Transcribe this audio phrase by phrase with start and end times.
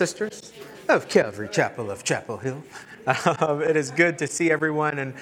[0.00, 0.52] sisters
[0.88, 2.62] of Calvary Chapel of Chapel Hill.
[3.40, 5.14] Um, it is good to see everyone and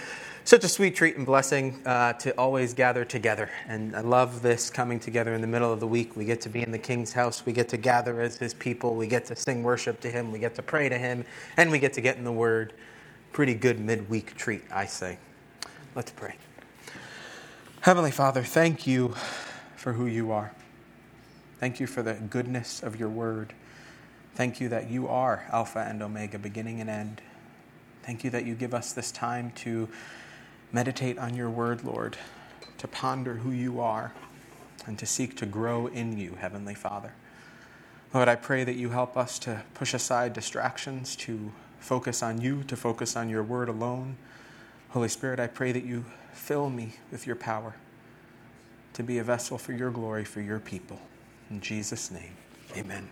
[0.42, 3.48] such a sweet treat and blessing uh, to always gather together.
[3.68, 6.16] And I love this coming together in the middle of the week.
[6.16, 8.96] We get to be in the King's house, we get to gather as his people,
[8.96, 11.24] we get to sing worship to him, we get to pray to him,
[11.56, 12.74] and we get to get in the Word.
[13.32, 15.16] Pretty good midweek treat, I say.
[15.94, 16.34] Let's pray.
[17.82, 19.14] Heavenly Father, thank you
[19.76, 20.52] for who you are.
[21.60, 23.54] Thank you for the goodness of your Word.
[24.36, 27.22] Thank you that you are Alpha and Omega, beginning and end.
[28.02, 29.88] Thank you that you give us this time to
[30.72, 32.18] meditate on your word, Lord,
[32.76, 34.12] to ponder who you are,
[34.84, 37.14] and to seek to grow in you, Heavenly Father.
[38.12, 42.62] Lord, I pray that you help us to push aside distractions, to focus on you,
[42.64, 44.18] to focus on your word alone.
[44.90, 47.74] Holy Spirit, I pray that you fill me with your power
[48.92, 51.00] to be a vessel for your glory, for your people.
[51.48, 52.36] In Jesus' name,
[52.76, 53.08] amen.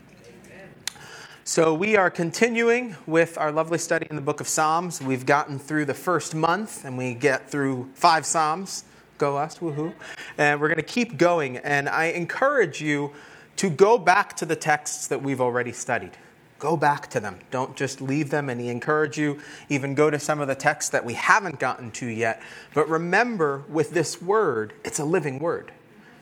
[1.47, 5.03] So, we are continuing with our lovely study in the book of Psalms.
[5.03, 8.85] We've gotten through the first month and we get through five Psalms.
[9.19, 9.93] Go us, woohoo.
[10.39, 11.59] And we're going to keep going.
[11.59, 13.13] And I encourage you
[13.57, 16.13] to go back to the texts that we've already studied.
[16.59, 17.39] Go back to them.
[17.51, 18.49] Don't just leave them.
[18.49, 21.91] And he encourage you even go to some of the texts that we haven't gotten
[21.91, 22.41] to yet.
[22.73, 25.73] But remember, with this word, it's a living word.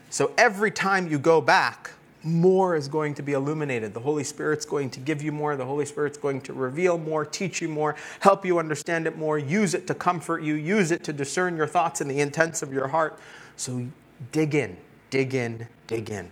[0.09, 1.91] So every time you go back,
[2.23, 3.93] more is going to be illuminated.
[3.93, 5.55] The Holy Spirit's going to give you more.
[5.55, 9.37] The Holy Spirit's going to reveal more, teach you more, help you understand it more,
[9.37, 12.73] use it to comfort you, use it to discern your thoughts and the intents of
[12.73, 13.19] your heart.
[13.57, 13.87] So
[14.31, 14.77] dig in,
[15.09, 16.31] dig in, dig in.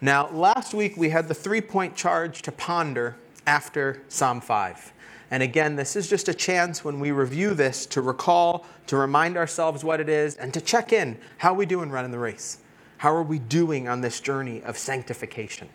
[0.00, 4.92] Now, last week we had the three point charge to ponder after Psalm 5.
[5.30, 9.36] And again, this is just a chance when we review this to recall, to remind
[9.36, 11.18] ourselves what it is, and to check in.
[11.38, 12.58] How we doing running the race?
[12.98, 15.68] How are we doing on this journey of sanctification?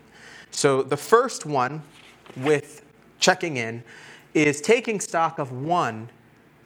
[0.52, 1.84] So, the first one
[2.36, 2.84] with
[3.20, 3.84] checking in
[4.34, 6.10] is taking stock of one.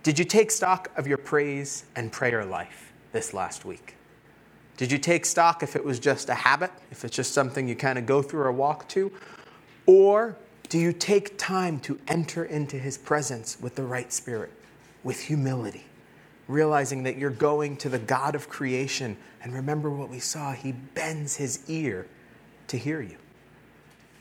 [0.03, 3.95] Did you take stock of your praise and prayer life this last week?
[4.77, 7.75] Did you take stock if it was just a habit, if it's just something you
[7.75, 9.11] kind of go through or walk to?
[9.85, 10.37] Or
[10.69, 14.51] do you take time to enter into his presence with the right spirit,
[15.03, 15.85] with humility?
[16.47, 19.17] realizing that you're going to the God of creation.
[19.43, 22.07] And remember what we saw, He bends His ear
[22.67, 23.17] to hear you.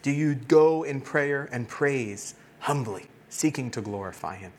[0.02, 4.52] Do you go in prayer and praise humbly, seeking to glorify Him?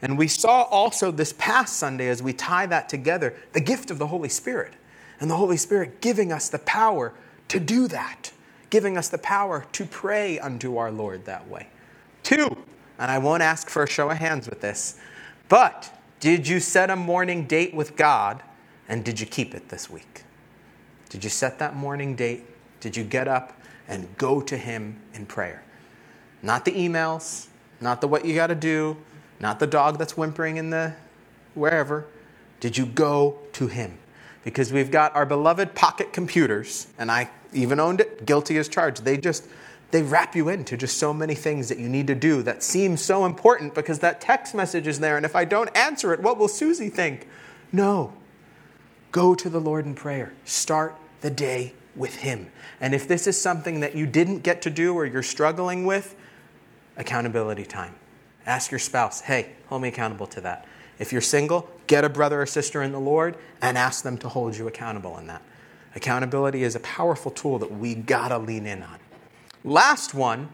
[0.00, 3.98] And we saw also this past Sunday, as we tie that together, the gift of
[3.98, 4.74] the Holy Spirit.
[5.18, 7.12] And the Holy Spirit giving us the power
[7.48, 8.30] to do that,
[8.70, 11.68] giving us the power to pray unto our Lord that way.
[12.22, 12.64] Two,
[12.98, 14.98] and I won't ask for a show of hands with this,
[15.48, 18.42] but did you set a morning date with God
[18.88, 20.24] and did you keep it this week?
[21.08, 22.44] Did you set that morning date?
[22.80, 25.62] Did you get up and go to Him in prayer?
[26.42, 27.46] Not the emails,
[27.80, 28.96] not the what you got to do,
[29.40, 30.94] not the dog that's whimpering in the
[31.54, 32.06] wherever.
[32.60, 33.98] Did you go to Him?
[34.44, 39.04] Because we've got our beloved pocket computers, and I even owned it, guilty as charged.
[39.04, 39.48] They just
[39.90, 42.96] they wrap you into just so many things that you need to do that seem
[42.96, 45.16] so important because that text message is there.
[45.16, 47.28] And if I don't answer it, what will Susie think?
[47.72, 48.12] No.
[49.16, 50.34] Go to the Lord in prayer.
[50.44, 52.50] Start the day with Him.
[52.82, 56.14] And if this is something that you didn't get to do or you're struggling with,
[56.98, 57.94] accountability time.
[58.44, 60.66] Ask your spouse, hey, hold me accountable to that.
[60.98, 64.28] If you're single, get a brother or sister in the Lord and ask them to
[64.28, 65.40] hold you accountable in that.
[65.94, 68.98] Accountability is a powerful tool that we gotta lean in on.
[69.64, 70.50] Last one,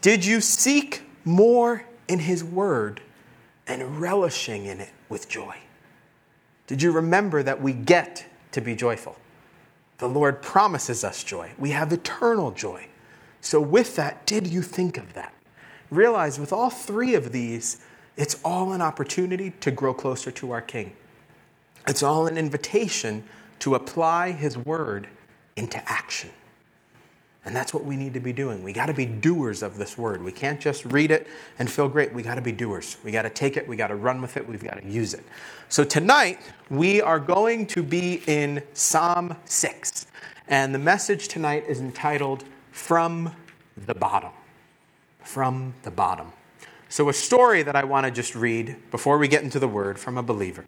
[0.00, 3.02] did you seek more in His Word
[3.68, 5.58] and relishing in it with joy?
[6.70, 9.16] Did you remember that we get to be joyful?
[9.98, 11.50] The Lord promises us joy.
[11.58, 12.86] We have eternal joy.
[13.40, 15.34] So, with that, did you think of that?
[15.90, 17.82] Realize with all three of these,
[18.16, 20.92] it's all an opportunity to grow closer to our King.
[21.88, 23.24] It's all an invitation
[23.58, 25.08] to apply His Word
[25.56, 26.30] into action.
[27.44, 28.62] And that's what we need to be doing.
[28.62, 30.22] We got to be doers of this word.
[30.22, 31.26] We can't just read it
[31.58, 32.12] and feel great.
[32.12, 32.98] We got to be doers.
[33.02, 35.14] We got to take it, we got to run with it, we've got to use
[35.14, 35.24] it.
[35.70, 36.38] So tonight,
[36.68, 40.06] we are going to be in Psalm 6.
[40.48, 43.34] And the message tonight is entitled From
[43.86, 44.32] the Bottom.
[45.20, 46.32] From the Bottom.
[46.88, 49.96] So, a story that I want to just read before we get into the word
[49.96, 50.64] from a believer.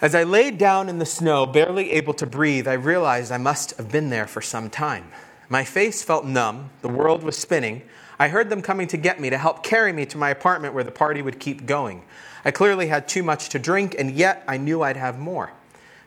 [0.00, 3.76] As I laid down in the snow, barely able to breathe, I realized I must
[3.76, 5.04] have been there for some time.
[5.48, 6.70] My face felt numb.
[6.80, 7.82] The world was spinning.
[8.18, 10.84] I heard them coming to get me to help carry me to my apartment where
[10.84, 12.04] the party would keep going.
[12.44, 15.52] I clearly had too much to drink, and yet I knew I'd have more.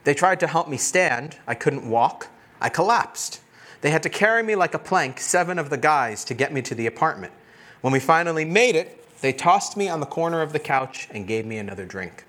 [0.03, 1.37] They tried to help me stand.
[1.45, 2.29] I couldn't walk.
[2.61, 3.41] I collapsed.
[3.81, 6.61] They had to carry me like a plank, seven of the guys, to get me
[6.63, 7.33] to the apartment.
[7.81, 11.27] When we finally made it, they tossed me on the corner of the couch and
[11.27, 12.25] gave me another drink.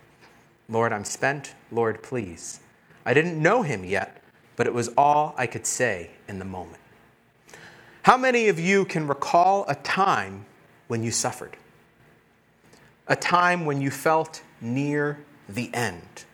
[0.68, 1.54] Lord, I'm spent.
[1.70, 2.60] Lord, please.
[3.06, 4.22] I didn't know him yet,
[4.56, 6.80] but it was all I could say in the moment.
[8.02, 10.46] How many of you can recall a time
[10.86, 11.56] when you suffered?
[13.06, 15.18] A time when you felt near
[15.48, 16.24] the end?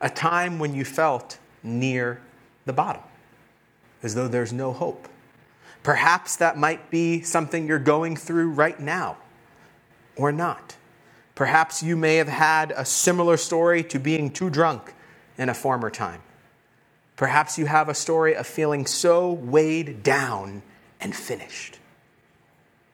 [0.00, 2.20] A time when you felt near
[2.64, 3.02] the bottom,
[4.02, 5.08] as though there's no hope?
[5.82, 9.16] Perhaps that might be something you're going through right now,
[10.16, 10.76] or not.
[11.34, 14.94] Perhaps you may have had a similar story to being too drunk
[15.38, 16.22] in a former time.
[17.16, 20.62] Perhaps you have a story of feeling so weighed down
[21.00, 21.78] and finished.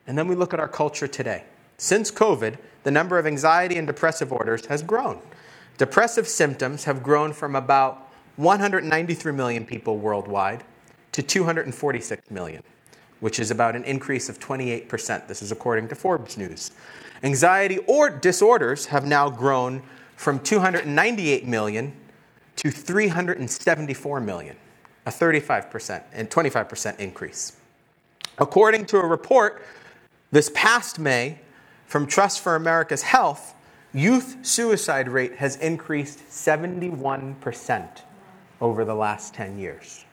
[0.07, 1.45] And then we look at our culture today.
[1.79, 5.21] Since COVID, the number of anxiety and depressive disorders has grown.
[5.79, 10.65] Depressive symptoms have grown from about 193 million people worldwide
[11.13, 12.63] to 246 million,
[13.21, 15.27] which is about an increase of 28%.
[15.29, 16.73] This is according to Forbes News.
[17.23, 19.83] Anxiety or disorders have now grown
[20.17, 21.93] from 298 million
[22.57, 24.57] to 374 million,
[25.07, 27.57] a 35% and 25% increase.
[28.39, 29.63] According to a report
[30.31, 31.39] this past May
[31.87, 33.55] from Trust for America's Health,
[33.93, 37.89] youth suicide rate has increased 71%
[38.61, 40.05] over the last 10 years.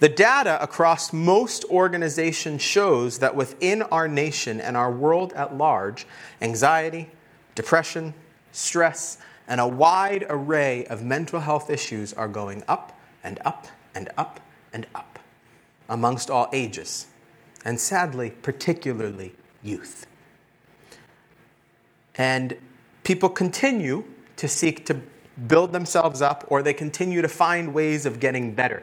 [0.00, 6.06] The data across most organizations shows that within our nation and our world at large,
[6.40, 7.10] anxiety,
[7.54, 8.14] depression,
[8.52, 14.08] stress, and a wide array of mental health issues are going up and up and
[14.16, 14.40] up
[14.72, 15.18] and up
[15.88, 17.06] amongst all ages,
[17.64, 20.06] and sadly, particularly youth.
[22.16, 22.56] And
[23.02, 24.04] people continue
[24.36, 25.00] to seek to
[25.46, 28.82] build themselves up or they continue to find ways of getting better.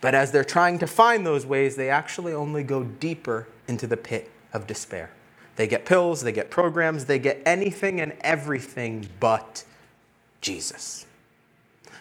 [0.00, 3.96] But as they're trying to find those ways, they actually only go deeper into the
[3.96, 5.10] pit of despair.
[5.56, 9.64] They get pills, they get programs, they get anything and everything but
[10.40, 11.04] Jesus.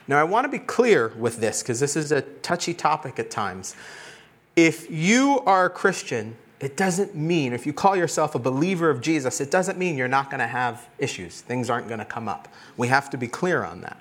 [0.07, 3.29] Now, I want to be clear with this because this is a touchy topic at
[3.29, 3.75] times.
[4.61, 8.99] If you are a Christian, it doesn't mean, if you call yourself a believer of
[8.99, 11.39] Jesus, it doesn't mean you're not going to have issues.
[11.39, 12.49] Things aren't going to come up.
[12.75, 13.97] We have to be clear on that.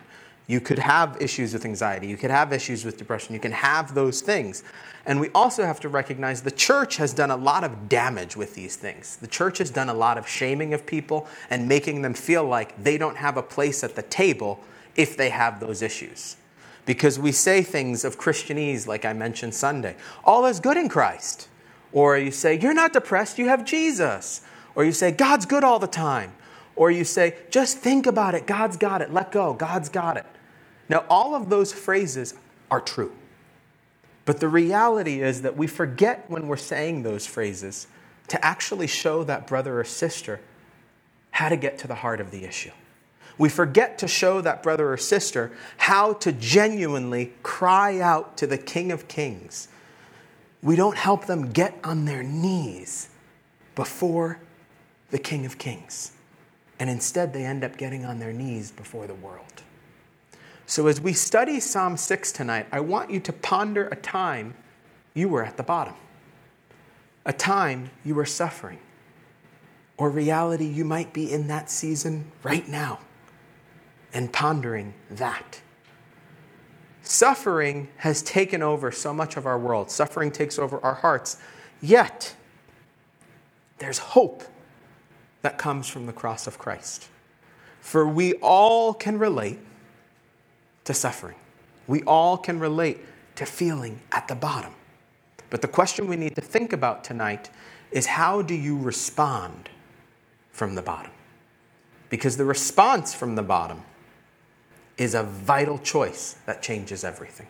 [0.49, 2.09] You could have issues with anxiety.
[2.09, 3.35] You could have issues with depression.
[3.35, 4.65] You can have those things.
[5.07, 8.57] And we also have to recognize the church has done a lot of damage with
[8.57, 9.15] these things.
[9.19, 12.83] The church has done a lot of shaming of people and making them feel like
[12.83, 14.59] they don't have a place at the table
[14.97, 16.37] if they have those issues.
[16.89, 19.95] Because we say things of Christianese, like I mentioned Sunday
[20.25, 21.47] all is good in Christ.
[21.93, 24.41] Or you say, You're not depressed, you have Jesus.
[24.75, 26.33] Or you say, God's good all the time.
[26.77, 30.25] Or you say, Just think about it, God's got it, let go, God's got it.
[30.89, 32.33] Now, all of those phrases
[32.71, 33.13] are true.
[34.25, 37.87] But the reality is that we forget when we're saying those phrases
[38.29, 40.41] to actually show that brother or sister
[41.33, 42.73] how to get to the heart of the issue.
[43.39, 48.59] We forget to show that brother or sister how to genuinely cry out to the
[48.59, 49.69] King of Kings.
[50.63, 53.09] We don't help them get on their knees
[53.77, 54.41] before
[55.11, 56.13] the King of Kings.
[56.81, 59.63] And instead, they end up getting on their knees before the world.
[60.67, 64.55] So, as we study Psalm 6 tonight, I want you to ponder a time
[65.15, 65.95] you were at the bottom,
[67.25, 68.79] a time you were suffering,
[69.97, 73.01] or reality you might be in that season right now,
[74.19, 75.61] and pondering that.
[77.03, 81.37] Suffering has taken over so much of our world, suffering takes over our hearts,
[81.81, 82.35] yet
[83.79, 84.43] there's hope
[85.43, 87.07] that comes from the cross of Christ.
[87.81, 89.61] For we all can relate
[90.83, 91.37] to suffering.
[91.87, 92.99] We all can relate
[93.37, 94.73] to feeling at the bottom.
[95.49, 97.51] But the question we need to think about tonight
[97.93, 99.69] is how do you respond
[100.51, 101.13] from the bottom?
[102.11, 103.85] Because the response from the bottom
[104.99, 107.47] is a vital choice that changes everything.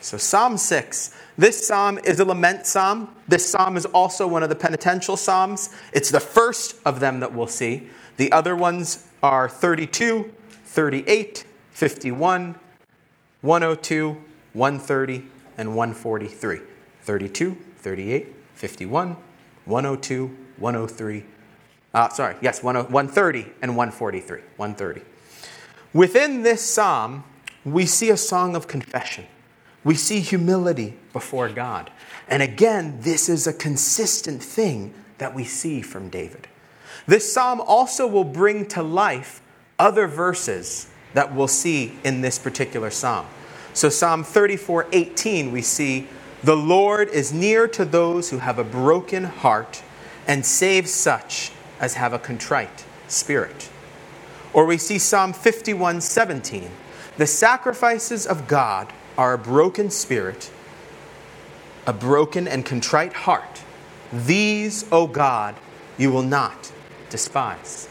[0.00, 1.14] So, Psalm 6.
[1.36, 3.14] This psalm is a lament psalm.
[3.28, 5.70] This psalm is also one of the penitential psalms.
[5.92, 7.88] It's the first of them that we'll see.
[8.16, 10.32] The other ones are 32,
[10.64, 12.54] 38, 51,
[13.42, 15.26] 102, 130,
[15.58, 16.60] and 143.
[17.02, 19.16] 32, 38, 51,
[19.66, 21.24] 102, 103.
[21.92, 24.40] Uh, sorry, yes, 130 and 143.
[24.56, 25.02] 130.
[25.92, 27.24] Within this psalm,
[27.64, 29.26] we see a song of confession.
[29.82, 31.90] We see humility before God.
[32.28, 36.48] And again, this is a consistent thing that we see from David.
[37.06, 39.42] This psalm also will bring to life
[39.78, 43.26] other verses that we'll see in this particular psalm.
[43.72, 46.08] So, Psalm 34 18, we see,
[46.42, 49.82] The Lord is near to those who have a broken heart
[50.26, 53.70] and save such as have a contrite spirit.
[54.52, 56.70] Or we see Psalm 51 17.
[57.16, 60.50] The sacrifices of God are a broken spirit,
[61.86, 63.62] a broken and contrite heart.
[64.12, 65.54] These, O God,
[65.98, 66.72] you will not
[67.10, 67.88] despise.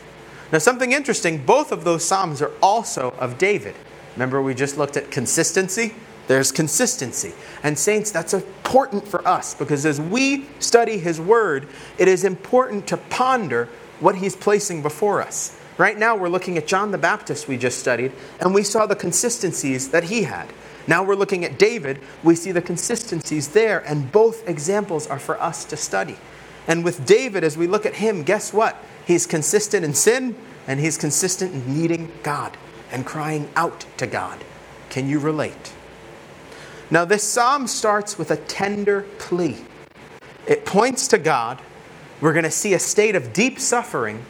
[0.52, 3.76] Now, something interesting, both of those Psalms are also of David.
[4.16, 5.94] Remember, we just looked at consistency?
[6.28, 7.34] There's consistency.
[7.64, 12.88] And, saints, that's important for us because as we study His Word, it is important
[12.88, 15.59] to ponder what He's placing before us.
[15.80, 18.98] Right now, we're looking at John the Baptist, we just studied, and we saw the
[18.98, 20.50] consistencies that he had.
[20.88, 25.42] Now we're looking at David, we see the consistencies there, and both examples are for
[25.42, 26.18] us to study.
[26.68, 28.76] And with David, as we look at him, guess what?
[29.08, 30.36] He's consistent in sin,
[30.68, 32.58] and he's consistent in needing God
[32.92, 34.44] and crying out to God.
[34.90, 35.72] Can you relate?
[36.92, 39.56] Now, this psalm starts with a tender plea.
[40.46, 41.62] It points to God.
[42.20, 44.26] We're going to see a state of deep suffering,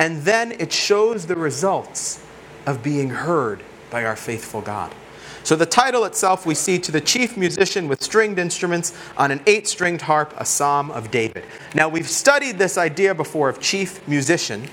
[0.00, 2.24] and then it shows the results
[2.66, 4.94] of being heard by our faithful God.
[5.42, 9.42] So, the title itself we see to the chief musician with stringed instruments on an
[9.46, 11.44] eight stringed harp, a psalm of David.
[11.74, 14.68] Now, we've studied this idea before of chief musician,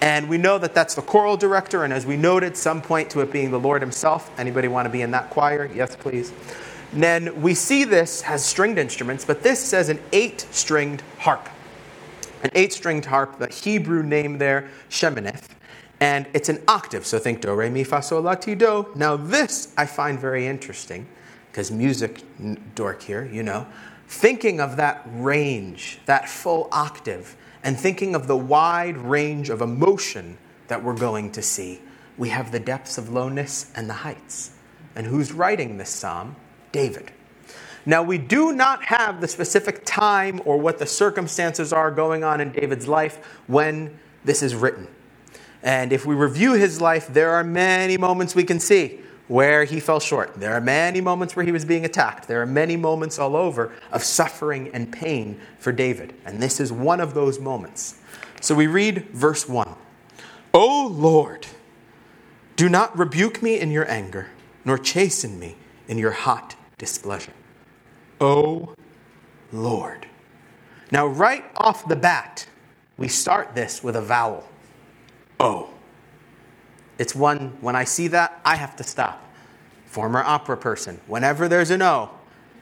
[0.00, 3.20] and we know that that's the choral director, and as we noted, some point to
[3.20, 4.30] it being the Lord Himself.
[4.38, 5.68] Anybody want to be in that choir?
[5.74, 6.32] Yes, please.
[6.92, 11.48] And then we see this has stringed instruments, but this says an eight stringed harp.
[12.42, 15.48] An eight stringed harp, the Hebrew name there, Sheminith
[16.00, 17.06] and it's an octave.
[17.06, 18.88] So think do, re, mi, fa, sol, la, ti, do.
[18.94, 21.06] Now, this I find very interesting
[21.50, 22.22] because music
[22.74, 23.66] dork here, you know.
[24.06, 30.38] Thinking of that range, that full octave, and thinking of the wide range of emotion
[30.68, 31.80] that we're going to see,
[32.16, 34.52] we have the depths of lowness and the heights.
[34.94, 36.36] And who's writing this psalm?
[36.72, 37.12] David.
[37.88, 42.38] Now, we do not have the specific time or what the circumstances are going on
[42.38, 43.16] in David's life
[43.46, 44.88] when this is written.
[45.62, 49.80] And if we review his life, there are many moments we can see where he
[49.80, 50.34] fell short.
[50.34, 52.28] There are many moments where he was being attacked.
[52.28, 56.12] There are many moments all over of suffering and pain for David.
[56.26, 58.02] And this is one of those moments.
[58.42, 59.66] So we read verse 1
[60.52, 61.46] O Lord,
[62.54, 64.26] do not rebuke me in your anger,
[64.66, 65.56] nor chasten me
[65.88, 67.32] in your hot displeasure.
[68.20, 68.74] O
[69.52, 70.06] Lord.
[70.90, 72.46] Now, right off the bat,
[72.96, 74.48] we start this with a vowel.
[75.38, 75.70] Oh.
[76.98, 79.22] It's one, when I see that, I have to stop.
[79.86, 82.10] Former opera person, whenever there's an O,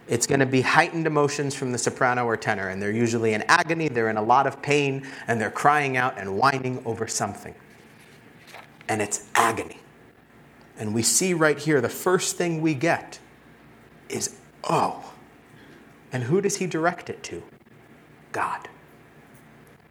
[0.09, 3.43] it's going to be heightened emotions from the soprano or tenor, and they're usually in
[3.49, 7.55] agony, they're in a lot of pain, and they're crying out and whining over something.
[8.89, 9.81] And it's agony.
[10.79, 13.19] And we see right here the first thing we get
[14.09, 15.13] is oh.
[16.17, 17.43] And who does he direct it to?
[18.33, 18.71] God.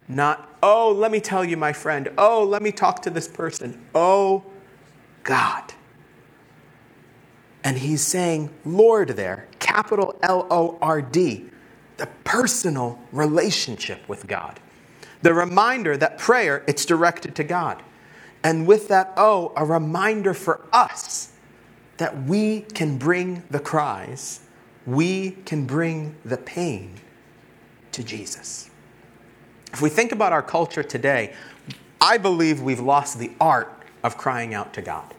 [0.08, 2.08] Not, oh, let me tell you, my friend.
[2.18, 3.86] Oh, let me talk to this person.
[3.94, 4.42] Oh,
[5.22, 5.72] God.
[7.62, 11.44] And he's saying Lord there, capital L O R D,
[11.96, 14.58] the personal relationship with God.
[15.22, 17.84] The reminder that prayer, it's directed to God.
[18.42, 21.30] And with that O, a reminder for us
[21.98, 24.40] that we can bring the cries,
[24.86, 26.92] we can bring the pain
[27.92, 28.70] to Jesus.
[29.72, 31.34] If we think about our culture today,
[32.00, 33.72] I believe we've lost the art
[34.04, 35.12] of crying out to God.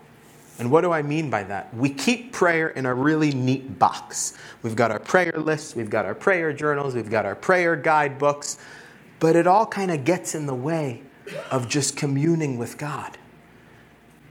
[0.60, 1.74] And what do I mean by that?
[1.76, 4.38] We keep prayer in a really neat box.
[4.64, 8.58] We've got our prayer lists, we've got our prayer journals, we've got our prayer guidebooks,
[9.20, 11.04] but it all kind of gets in the way
[11.52, 13.18] of just communing with God.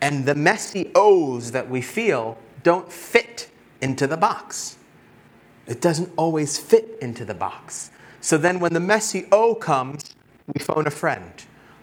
[0.00, 3.48] And the messy O's that we feel don't fit
[3.80, 4.75] into the box.
[5.66, 7.90] It doesn't always fit into the box.
[8.20, 10.14] So then when the messy O comes,
[10.52, 11.32] we phone a friend.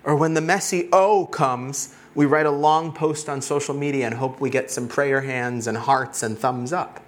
[0.04, 4.16] Or when the messy O comes, we write a long post on social media and
[4.16, 7.00] hope we get some prayer hands and hearts and thumbs up.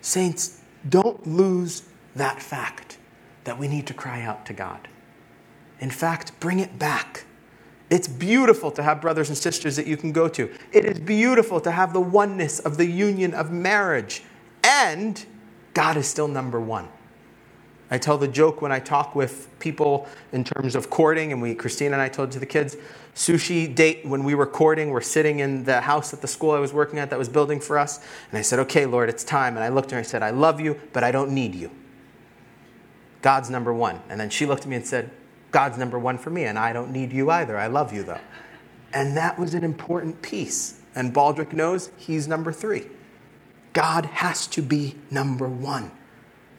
[0.00, 1.82] Saints, don't lose
[2.14, 2.98] that fact
[3.44, 4.88] that we need to cry out to God.
[5.80, 7.24] In fact, bring it back.
[7.90, 10.50] It's beautiful to have brothers and sisters that you can go to.
[10.72, 14.22] It is beautiful to have the oneness of the union of marriage.
[14.62, 15.24] And
[15.78, 16.88] God is still number one.
[17.88, 21.54] I tell the joke when I talk with people in terms of courting, and we,
[21.54, 22.76] Christina and I told to the kids,
[23.14, 26.58] sushi date when we were courting, we're sitting in the house at the school I
[26.58, 28.04] was working at that was building for us.
[28.30, 29.54] And I said, Okay, Lord, it's time.
[29.54, 31.54] And I looked at her and I said, I love you, but I don't need
[31.54, 31.70] you.
[33.22, 34.00] God's number one.
[34.08, 35.12] And then she looked at me and said,
[35.52, 37.56] God's number one for me, and I don't need you either.
[37.56, 38.20] I love you, though.
[38.92, 40.80] And that was an important piece.
[40.96, 42.88] And Baldrick knows he's number three.
[43.78, 45.92] God has to be number one.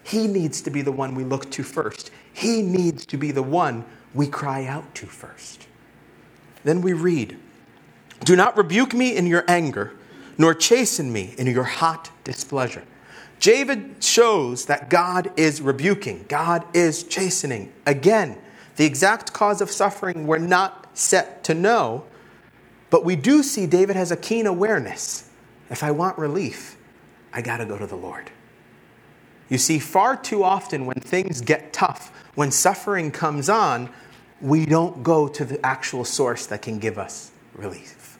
[0.03, 2.11] He needs to be the one we look to first.
[2.31, 3.83] He needs to be the one
[4.13, 5.67] we cry out to first.
[6.63, 7.37] Then we read,
[8.23, 9.91] Do not rebuke me in your anger,
[10.37, 12.83] nor chasten me in your hot displeasure.
[13.41, 17.73] David shows that God is rebuking, God is chastening.
[17.85, 18.37] Again,
[18.77, 22.05] the exact cause of suffering we're not set to know,
[22.89, 25.29] but we do see David has a keen awareness.
[25.69, 26.77] If I want relief,
[27.31, 28.31] I got to go to the Lord.
[29.49, 33.89] You see, far too often when things get tough, when suffering comes on,
[34.41, 38.19] we don't go to the actual source that can give us relief.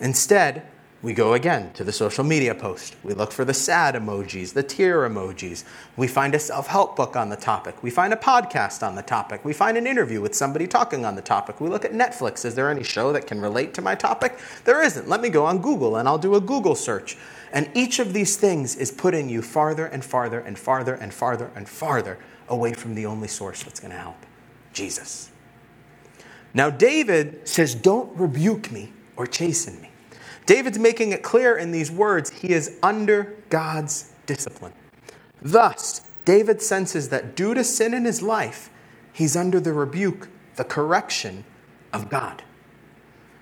[0.00, 0.66] Instead,
[1.00, 2.96] we go again to the social media post.
[3.04, 5.62] We look for the sad emojis, the tear emojis.
[5.96, 7.84] We find a self help book on the topic.
[7.84, 9.44] We find a podcast on the topic.
[9.44, 11.60] We find an interview with somebody talking on the topic.
[11.60, 12.44] We look at Netflix.
[12.44, 14.40] Is there any show that can relate to my topic?
[14.64, 15.08] There isn't.
[15.08, 17.16] Let me go on Google and I'll do a Google search.
[17.52, 21.52] And each of these things is putting you farther and farther and farther and farther
[21.54, 24.26] and farther away from the only source that's going to help
[24.72, 25.30] Jesus.
[26.54, 29.90] Now, David says, Don't rebuke me or chasten me.
[30.48, 34.72] David's making it clear in these words he is under God's discipline.
[35.42, 38.70] Thus, David senses that due to sin in his life,
[39.12, 41.44] he's under the rebuke, the correction
[41.92, 42.42] of God.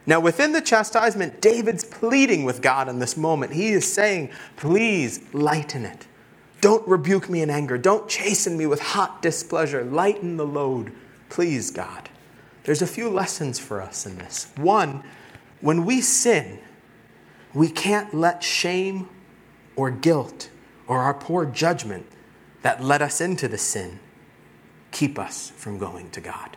[0.05, 3.53] Now, within the chastisement, David's pleading with God in this moment.
[3.53, 6.09] He is saying, Please lighten it.
[6.61, 7.79] Don't rebuke me in anger.
[7.79, 9.85] Don't chasten me with hot displeasure.
[9.85, 10.93] Lighten the load,
[11.29, 12.09] please, God.
[12.65, 14.49] There's a few lessons for us in this.
[14.57, 15.05] One,
[15.61, 16.59] when we sin,
[17.57, 19.09] we can't let shame
[19.77, 20.51] or guilt
[20.87, 22.07] or our poor judgment
[22.61, 23.99] that led us into the sin
[24.91, 26.57] keep us from going to God.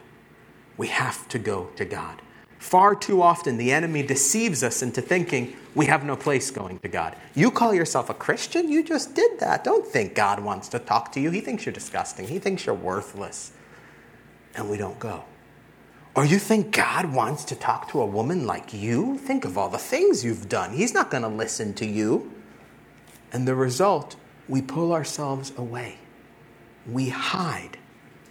[0.76, 2.22] We have to go to God.
[2.58, 6.90] Far too often, the enemy deceives us into thinking we have no place going to
[6.90, 7.16] God.
[7.34, 8.70] You call yourself a Christian?
[8.70, 9.64] You just did that.
[9.64, 11.32] Don't think God wants to talk to you.
[11.32, 13.54] He thinks you're disgusting, He thinks you're worthless.
[14.54, 15.24] And we don't go.
[16.20, 19.18] Or you think God wants to talk to a woman like you?
[19.18, 20.74] Think of all the things you've done.
[20.74, 22.34] He's not going to listen to you.
[23.32, 24.18] And the result,
[24.50, 25.98] we pull ourselves away.
[26.86, 27.78] We hide.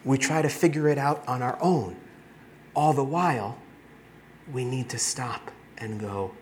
[0.05, 1.97] We try to figure it out on our own.
[2.77, 3.57] All the while,
[4.53, 6.33] we need to stop and go,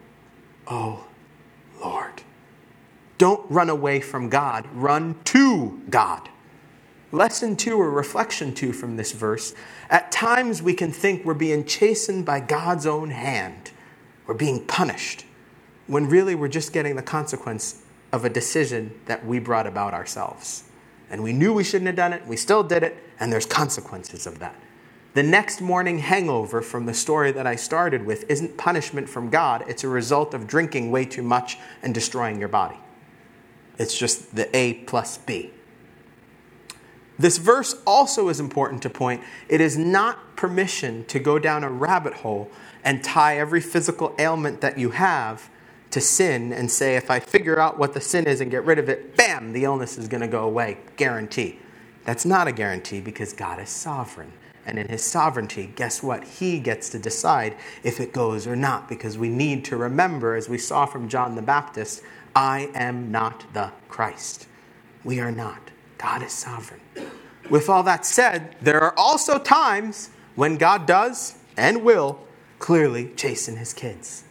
[0.67, 1.07] Oh,
[1.81, 2.23] Lord.
[3.19, 6.29] Don't run away from God, run to God.
[7.17, 9.55] Lesson two or reflection two from this verse
[9.89, 13.71] at times we can think we're being chastened by God's own hand,
[14.27, 15.25] we're being punished,
[15.87, 20.65] when really we're just getting the consequence of a decision that we brought about ourselves.
[21.09, 24.27] And we knew we shouldn't have done it, we still did it, and there's consequences
[24.27, 24.55] of that.
[25.15, 29.65] The next morning hangover from the story that I started with isn't punishment from God,
[29.69, 32.77] it's a result of drinking way too much and destroying your body.
[33.79, 35.53] It's just the A plus B.
[37.19, 39.23] This verse also is important to point.
[39.49, 42.51] It is not permission to go down a rabbit hole
[42.85, 45.49] and tie every physical ailment that you have
[45.91, 48.79] to sin and say, if I figure out what the sin is and get rid
[48.79, 50.79] of it, bam, the illness is going to go away.
[50.97, 51.59] Guarantee.
[52.05, 54.33] That's not a guarantee because God is sovereign.
[54.67, 56.25] And in his sovereignty, guess what?
[56.25, 60.49] He gets to decide if it goes or not because we need to remember, as
[60.49, 62.03] we saw from John the Baptist,
[62.35, 64.49] I am not the Christ.
[65.05, 65.71] We are not.
[65.99, 66.81] God is sovereign.
[67.51, 72.21] With all that said, there are also times when God does and will
[72.59, 74.25] clearly chasten his kids.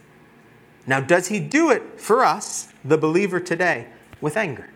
[0.86, 3.88] Now, does he do it for us, the believer today,
[4.20, 4.70] with anger?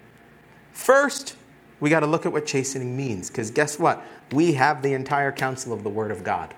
[0.72, 1.36] First,
[1.78, 4.02] we got to look at what chastening means, because guess what?
[4.32, 6.54] We have the entire counsel of the Word of God.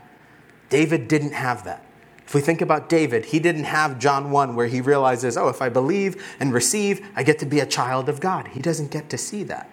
[0.71, 1.85] David didn't have that.
[2.27, 5.61] If we think about David, he didn't have John 1 where he realizes, oh, if
[5.61, 8.49] I believe and receive, I get to be a child of God.
[8.49, 9.68] He doesn't get to see that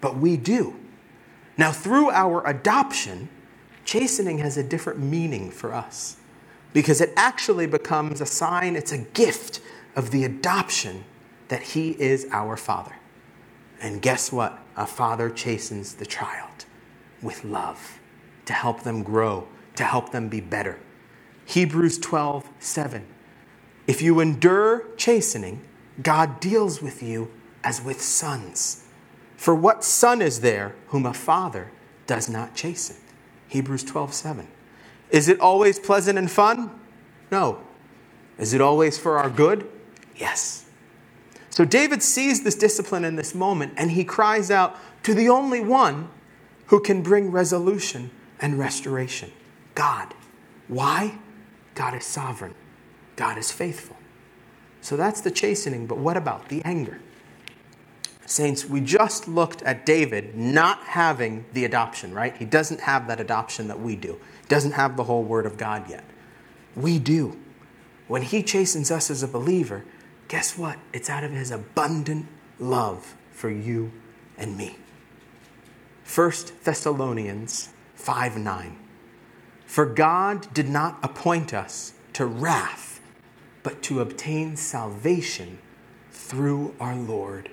[0.00, 0.78] but we do.
[1.60, 3.28] Now, through our adoption,
[3.84, 6.16] chastening has a different meaning for us
[6.72, 9.60] because it actually becomes a sign, it's a gift
[9.94, 11.04] of the adoption
[11.48, 12.96] that He is our Father.
[13.78, 14.58] And guess what?
[14.74, 16.64] A father chastens the child
[17.20, 18.00] with love
[18.46, 19.46] to help them grow,
[19.76, 20.78] to help them be better.
[21.44, 23.06] Hebrews 12, 7.
[23.86, 25.60] If you endure chastening,
[26.02, 27.30] God deals with you
[27.62, 28.79] as with sons.
[29.40, 31.70] For what son is there whom a father
[32.06, 32.96] does not chasten?
[33.48, 34.46] Hebrews 12, 7.
[35.08, 36.78] Is it always pleasant and fun?
[37.30, 37.62] No.
[38.36, 39.66] Is it always for our good?
[40.14, 40.66] Yes.
[41.48, 45.62] So David sees this discipline in this moment and he cries out to the only
[45.62, 46.10] one
[46.66, 48.10] who can bring resolution
[48.42, 49.32] and restoration
[49.74, 50.12] God.
[50.68, 51.16] Why?
[51.74, 52.54] God is sovereign,
[53.16, 53.96] God is faithful.
[54.82, 57.00] So that's the chastening, but what about the anger?
[58.30, 62.36] Saints, we just looked at David not having the adoption, right?
[62.36, 64.20] He doesn't have that adoption that we do.
[64.42, 66.04] He doesn't have the whole Word of God yet.
[66.76, 67.36] We do.
[68.06, 69.84] When he chastens us as a believer,
[70.28, 70.78] guess what?
[70.92, 72.26] It's out of his abundant
[72.60, 73.90] love for you
[74.38, 74.76] and me.
[76.06, 78.78] 1 Thessalonians 5 9.
[79.66, 83.00] For God did not appoint us to wrath,
[83.64, 85.58] but to obtain salvation
[86.12, 87.50] through our Lord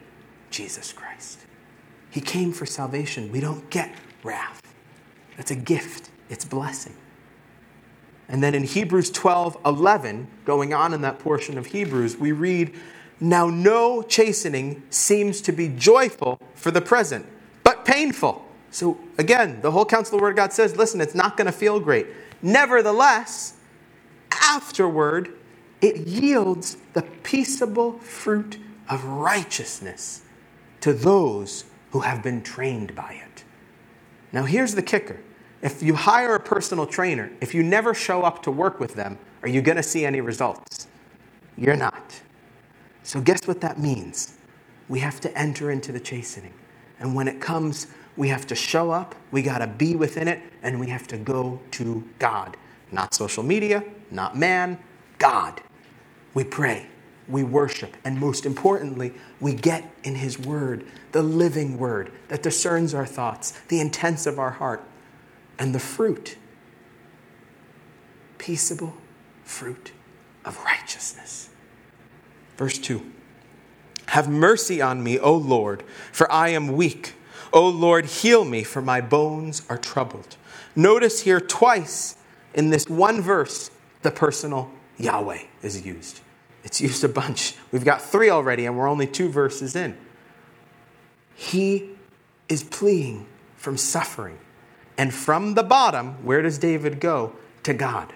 [0.58, 1.46] Jesus Christ.
[2.10, 3.32] He came for salvation.
[3.32, 3.94] We don't get
[4.24, 4.60] wrath.
[5.36, 6.96] That's a gift, it's blessing.
[8.28, 12.74] And then in Hebrews 12 11, going on in that portion of Hebrews, we read,
[13.20, 17.28] Now no chastening seems to be joyful for the present,
[17.64, 18.44] but painful.
[18.72, 21.46] So again, the whole counsel of the Word of God says, listen, it's not going
[21.46, 22.08] to feel great.
[22.42, 23.54] Nevertheless,
[24.32, 25.34] afterward,
[25.82, 28.58] it yields the peaceable fruit
[28.90, 30.24] of righteousness
[30.88, 33.44] to those who have been trained by it.
[34.32, 35.20] Now, here's the kicker
[35.62, 39.18] if you hire a personal trainer, if you never show up to work with them,
[39.42, 40.88] are you going to see any results?
[41.58, 42.22] You're not.
[43.04, 44.38] So, guess what that means?
[44.88, 46.54] We have to enter into the chastening.
[47.02, 50.42] And when it comes, we have to show up, we got to be within it,
[50.64, 52.56] and we have to go to God.
[52.94, 54.80] Not social media, not man,
[55.18, 55.62] God.
[56.34, 56.88] We pray,
[57.28, 62.94] we worship, and most importantly, we get in His Word, the living Word that discerns
[62.94, 64.84] our thoughts, the intents of our heart,
[65.60, 66.38] and the fruit
[68.38, 68.94] peaceable
[69.44, 69.92] fruit
[70.46, 71.50] of righteousness.
[72.56, 73.04] Verse 2
[74.08, 77.16] Have mercy on me, O Lord, for I am weak.
[77.54, 80.38] O Lord, heal me, for my bones are troubled.
[80.76, 82.16] Notice here twice
[82.54, 86.22] in this one verse, the personal Yahweh is used.
[86.68, 87.56] It's used a bunch.
[87.72, 89.98] We've got three already, and we're only two verses in.
[91.34, 91.92] He
[92.50, 93.26] is pleading
[93.56, 94.38] from suffering.
[94.98, 97.32] And from the bottom, where does David go?
[97.64, 98.12] To God.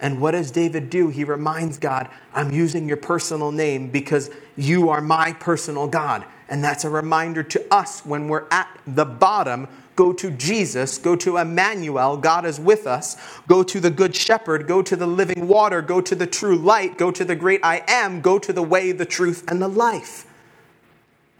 [0.00, 1.08] And what does David do?
[1.08, 6.26] He reminds God, I'm using your personal name because you are my personal God.
[6.50, 9.66] And that's a reminder to us when we're at the bottom
[9.98, 13.16] go to Jesus, go to Emmanuel, God is with us,
[13.48, 16.96] go to the Good Shepherd, go to the living water, go to the true light,
[16.96, 20.24] go to the great I am, go to the way, the truth, and the life.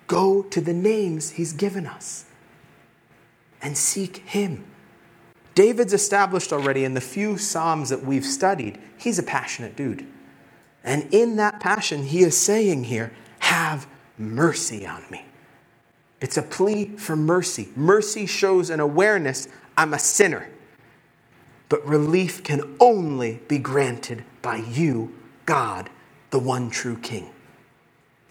[0.09, 2.25] Go to the names He's given us
[3.63, 4.65] and seek Him.
[5.55, 10.05] David's established already in the few Psalms that we've studied, he's a passionate dude.
[10.83, 13.87] And in that passion, he is saying here, Have
[14.19, 15.28] mercy on me.
[16.21, 17.69] It's a plea for mercy.
[17.77, 20.49] Mercy shows an awareness I'm a sinner.
[21.69, 25.15] But relief can only be granted by you,
[25.47, 25.91] God,
[26.31, 27.31] the one true King.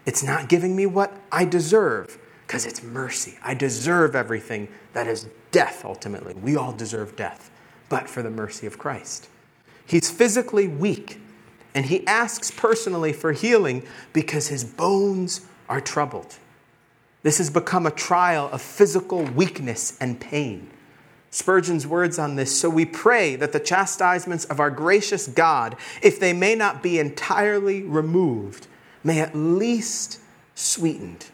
[0.06, 3.38] It's not giving me what I deserve because it's mercy.
[3.43, 6.34] I deserve everything that is death, ultimately.
[6.34, 7.52] We all deserve death,
[7.89, 9.28] but for the mercy of Christ.
[9.86, 11.19] He's physically weak,
[11.76, 16.38] and he asks personally for healing because his bones are troubled.
[17.28, 20.70] This has become a trial of physical weakness and pain.
[21.30, 26.22] Spurgeon's words on this so we pray that the chastisements of our gracious God, if
[26.22, 28.68] they may not be entirely removed,
[29.04, 30.22] may at least
[30.56, 31.26] sweetened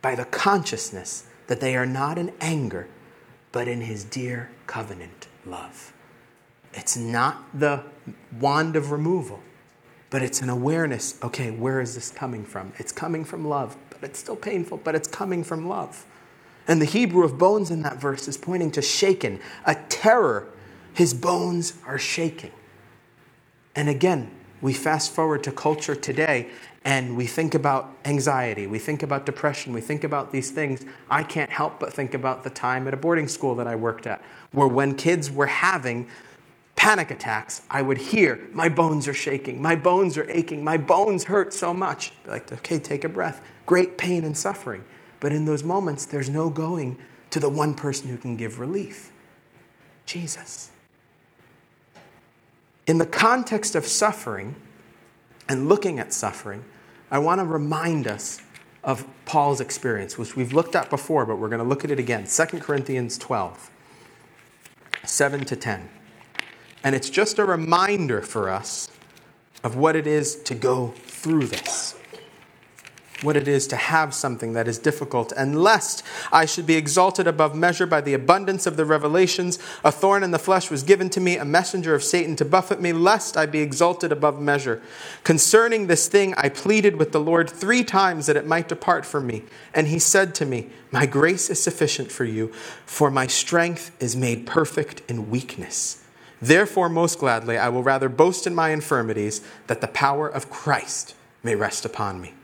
[0.00, 2.86] by the consciousness that they are not in anger,
[3.50, 5.92] but in his dear covenant love.
[6.74, 7.82] It's not the
[8.38, 9.40] wand of removal,
[10.10, 12.72] but it's an awareness okay, where is this coming from?
[12.78, 16.04] It's coming from love, but it's still painful, but it's coming from love.
[16.68, 20.48] And the Hebrew of bones in that verse is pointing to shaken, a terror.
[20.92, 22.52] His bones are shaking.
[23.74, 26.50] And again, we fast forward to culture today
[26.84, 30.84] and we think about anxiety, we think about depression, we think about these things.
[31.10, 34.06] I can't help but think about the time at a boarding school that I worked
[34.06, 36.08] at, where when kids were having
[36.80, 41.24] panic attacks, I would hear, My bones are shaking, my bones are aching, my bones
[41.24, 42.14] hurt so much.
[42.26, 43.42] like, okay, take a breath.
[43.66, 44.82] Great pain and suffering.
[45.20, 46.96] But in those moments, there's no going
[47.32, 49.12] to the one person who can give relief
[50.06, 50.70] Jesus.
[52.86, 54.56] In the context of suffering
[55.50, 56.64] and looking at suffering,
[57.10, 58.40] I want to remind us
[58.82, 61.98] of Paul's experience, which we've looked at before, but we're going to look at it
[61.98, 62.24] again.
[62.24, 63.70] 2 Corinthians 12,
[65.04, 65.90] 7 to 10.
[66.82, 68.88] And it's just a reminder for us
[69.62, 71.94] of what it is to go through this.
[73.22, 77.26] what it is to have something that is difficult, and lest I should be exalted
[77.26, 81.10] above measure by the abundance of the revelations, a thorn in the flesh was given
[81.10, 84.80] to me, a messenger of Satan to buffet me, lest I be exalted above measure.
[85.24, 89.26] Concerning this thing, I pleaded with the Lord three times that it might depart from
[89.26, 89.44] me.
[89.74, 92.48] And he said to me, My grace is sufficient for you,
[92.86, 96.02] for my strength is made perfect in weakness.
[96.40, 101.14] Therefore, most gladly, I will rather boast in my infirmities, that the power of Christ
[101.42, 102.34] may rest upon me.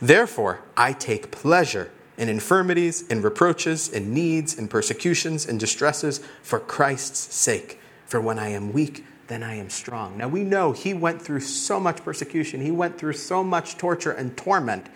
[0.00, 6.58] Therefore, I take pleasure in infirmities, in reproaches, in needs, in persecutions, in distresses, for
[6.58, 7.80] Christ's sake.
[8.06, 10.16] For when I am weak, then I am strong.
[10.18, 14.10] Now we know he went through so much persecution, he went through so much torture
[14.10, 14.86] and torment,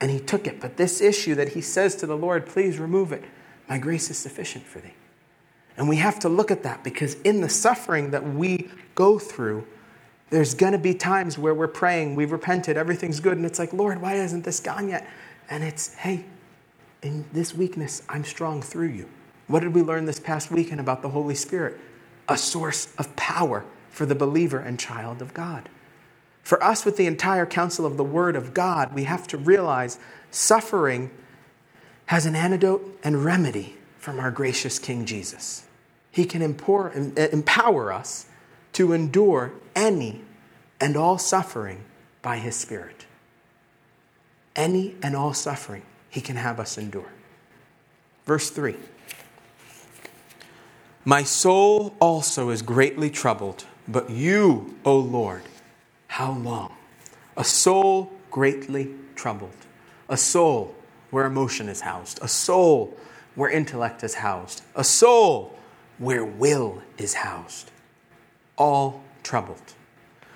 [0.00, 0.60] and he took it.
[0.60, 3.24] But this issue that he says to the Lord, please remove it,
[3.68, 4.94] my grace is sufficient for thee.
[5.76, 9.66] And we have to look at that because in the suffering that we go through,
[10.30, 13.72] there's going to be times where we're praying, we've repented, everything's good, and it's like,
[13.72, 15.06] Lord, why hasn't this gone yet?
[15.50, 16.24] And it's, hey,
[17.02, 19.08] in this weakness, I'm strong through you.
[19.48, 21.78] What did we learn this past weekend about the Holy Spirit?
[22.28, 25.68] A source of power for the believer and child of God.
[26.42, 29.98] For us, with the entire counsel of the Word of God, we have to realize
[30.30, 31.10] suffering
[32.06, 35.62] has an antidote and remedy from our gracious King Jesus.
[36.10, 38.26] He can eh, empower us
[38.72, 40.22] to endure any
[40.80, 41.84] and all suffering
[42.20, 43.06] by His Spirit.
[44.56, 47.12] Any and all suffering He can have us endure.
[48.26, 48.74] Verse 3
[51.04, 55.42] My soul also is greatly troubled, but you, O Lord,
[56.08, 56.74] how long?
[57.36, 59.54] A soul greatly troubled.
[60.08, 60.74] A soul
[61.10, 62.18] where emotion is housed.
[62.20, 62.96] A soul
[63.34, 64.62] where intellect is housed.
[64.74, 65.58] A soul
[65.98, 67.70] where will is housed
[68.56, 69.74] all troubled.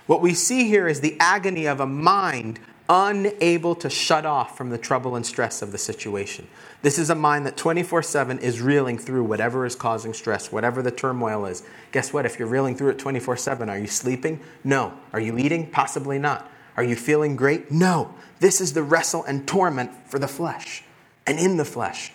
[0.06, 4.70] What we see here is the agony of a mind unable to shut off from
[4.70, 6.46] the trouble and stress of the situation.
[6.82, 10.82] This is a mind that 24 7 is reeling through whatever is causing stress, whatever
[10.82, 11.64] the turmoil is.
[11.90, 12.26] Guess what?
[12.26, 14.40] If you're reeling through it 24 7, are you sleeping?
[14.62, 14.94] No.
[15.12, 15.68] Are you eating?
[15.70, 16.48] Possibly not.
[16.76, 17.70] Are you feeling great?
[17.70, 18.14] No.
[18.38, 20.84] This is the wrestle and torment for the flesh
[21.26, 22.12] and in the flesh.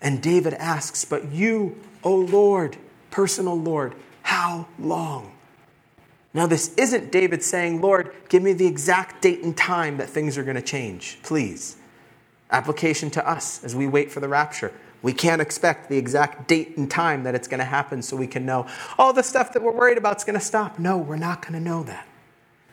[0.00, 2.76] And David asks, But you, O Lord,
[3.10, 5.32] personal Lord, how long?
[6.32, 10.38] Now, this isn't David saying, Lord, give me the exact date and time that things
[10.38, 11.76] are going to change, please.
[12.52, 14.72] Application to us as we wait for the rapture.
[15.02, 18.26] We can't expect the exact date and time that it's going to happen so we
[18.26, 18.66] can know,
[18.98, 20.78] all the stuff that we're worried about is going to stop.
[20.78, 22.06] No, we're not going to know that.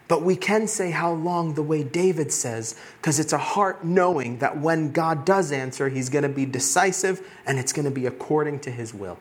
[0.08, 4.39] But we can say how long the way David says, because it's a heart knowing
[4.39, 8.06] that when God does answer, he's going to be decisive and it's going to be
[8.06, 9.17] according to his will.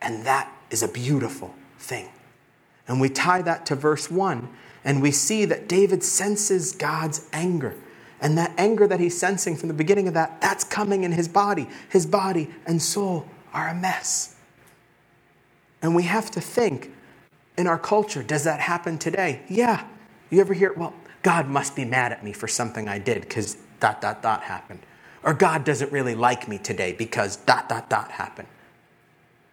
[0.00, 2.08] And that is a beautiful thing.
[2.86, 4.48] And we tie that to verse 1,
[4.84, 7.74] and we see that David senses God's anger.
[8.20, 11.28] And that anger that he's sensing from the beginning of that, that's coming in his
[11.28, 11.68] body.
[11.88, 14.36] His body and soul are a mess.
[15.82, 16.92] And we have to think
[17.60, 19.42] in our culture, does that happen today?
[19.46, 19.84] Yeah.
[20.30, 23.58] You ever hear, well, God must be mad at me for something I did because
[23.80, 24.80] dot, dot, dot happened.
[25.22, 28.48] Or God doesn't really like me today because dot, dot, dot happened.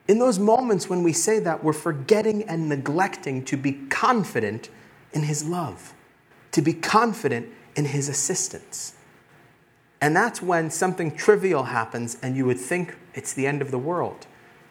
[0.08, 4.70] In those moments when we say that, we're forgetting and neglecting to be confident
[5.12, 5.94] in His love,
[6.54, 8.94] to be confident in His assistance.
[10.00, 13.78] And that's when something trivial happens and you would think it's the end of the
[13.78, 14.28] world.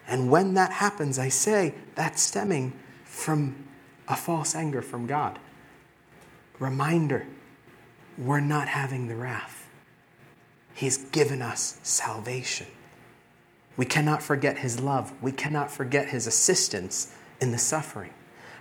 [0.07, 2.73] And when that happens, I say that's stemming
[3.17, 3.67] from
[4.07, 5.39] a false anger from God.
[6.59, 7.25] Reminder
[8.17, 9.67] we're not having the wrath,
[10.73, 12.67] He's given us salvation.
[13.75, 15.13] We cannot forget his love.
[15.21, 18.11] We cannot forget his assistance in the suffering.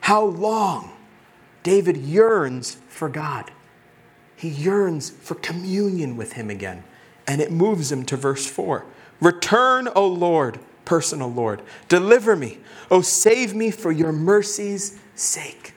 [0.03, 0.93] How long
[1.63, 3.51] David yearns for God.
[4.37, 6.85] He yearns for communion with him again.
[7.27, 8.87] And it moves him to verse 4.
[9.21, 11.61] Return, O Lord, personal Lord.
[11.89, 12.59] Deliver me.
[12.91, 15.75] O save me for your mercy's sake.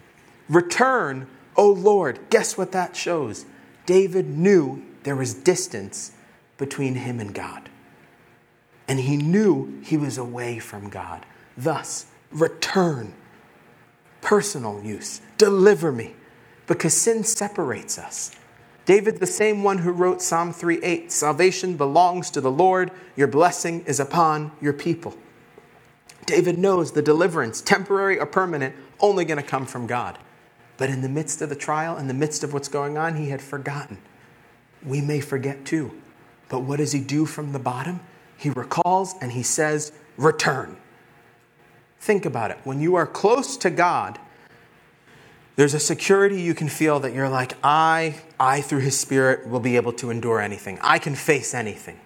[0.48, 2.20] Return, O Lord.
[2.30, 3.46] Guess what that shows?
[3.86, 6.14] David knew there was distance
[6.58, 7.70] between him and God
[8.90, 11.24] and he knew he was away from God.
[11.56, 13.14] Thus, return,
[14.20, 16.16] personal use, deliver me,
[16.66, 18.32] because sin separates us.
[18.90, 23.28] David, the same one who wrote Psalm 3 8, salvation belongs to the Lord, your
[23.28, 25.16] blessing is upon your people.
[26.26, 30.18] David knows the deliverance, temporary or permanent, only going to come from God.
[30.78, 33.30] But in the midst of the trial, in the midst of what's going on, he
[33.30, 34.00] had forgotten.
[34.84, 35.92] We may forget too.
[36.48, 38.00] But what does he do from the bottom?
[38.38, 40.78] he recalls and he says, Return.
[42.00, 42.58] Think about it.
[42.64, 44.18] When you are close to God,
[45.58, 49.60] There's a security you can feel that you're like, I, I through His Spirit will
[49.60, 50.80] be able to endure anything.
[50.82, 52.00] I can face anything.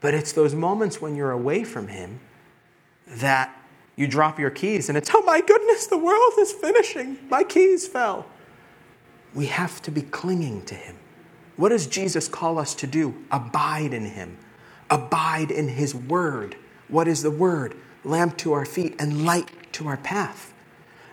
[0.00, 2.20] But it's those moments when you're away from Him
[3.06, 3.54] that
[3.96, 7.18] you drop your keys and it's, oh my goodness, the world is finishing.
[7.28, 8.26] My keys fell.
[9.34, 10.96] We have to be clinging to Him.
[11.56, 13.14] What does Jesus call us to do?
[13.32, 14.38] Abide in Him,
[14.88, 16.56] abide in His Word.
[16.86, 17.74] What is the Word?
[18.04, 20.54] Lamp to our feet and light to our path.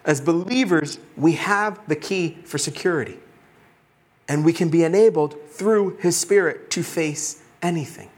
[0.05, 3.17] As believers, we have the key for security.
[4.27, 8.09] And we can be enabled through His Spirit to face anything.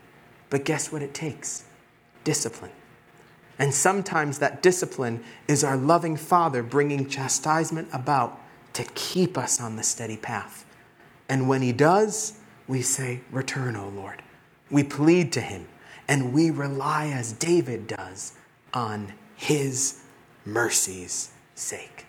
[0.49, 1.65] But guess what it takes?
[2.23, 2.71] Discipline.
[3.59, 8.39] And sometimes that discipline is our loving Father bringing chastisement about
[8.73, 10.65] to keep us on the steady path.
[11.27, 14.21] And when He does, we say, Return, O Lord.
[14.69, 15.67] We plead to Him
[16.07, 18.33] and we rely, as David does,
[18.73, 20.01] on His
[20.45, 22.05] mercies sake.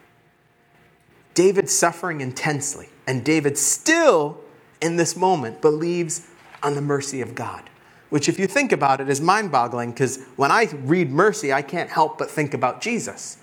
[1.35, 4.39] David's suffering intensely, and David still,
[4.83, 6.29] in this moment, believes
[6.63, 7.71] on the mercy of God.
[8.11, 11.63] Which, if you think about it, is mind boggling because when I read mercy, I
[11.63, 13.39] can't help but think about Jesus.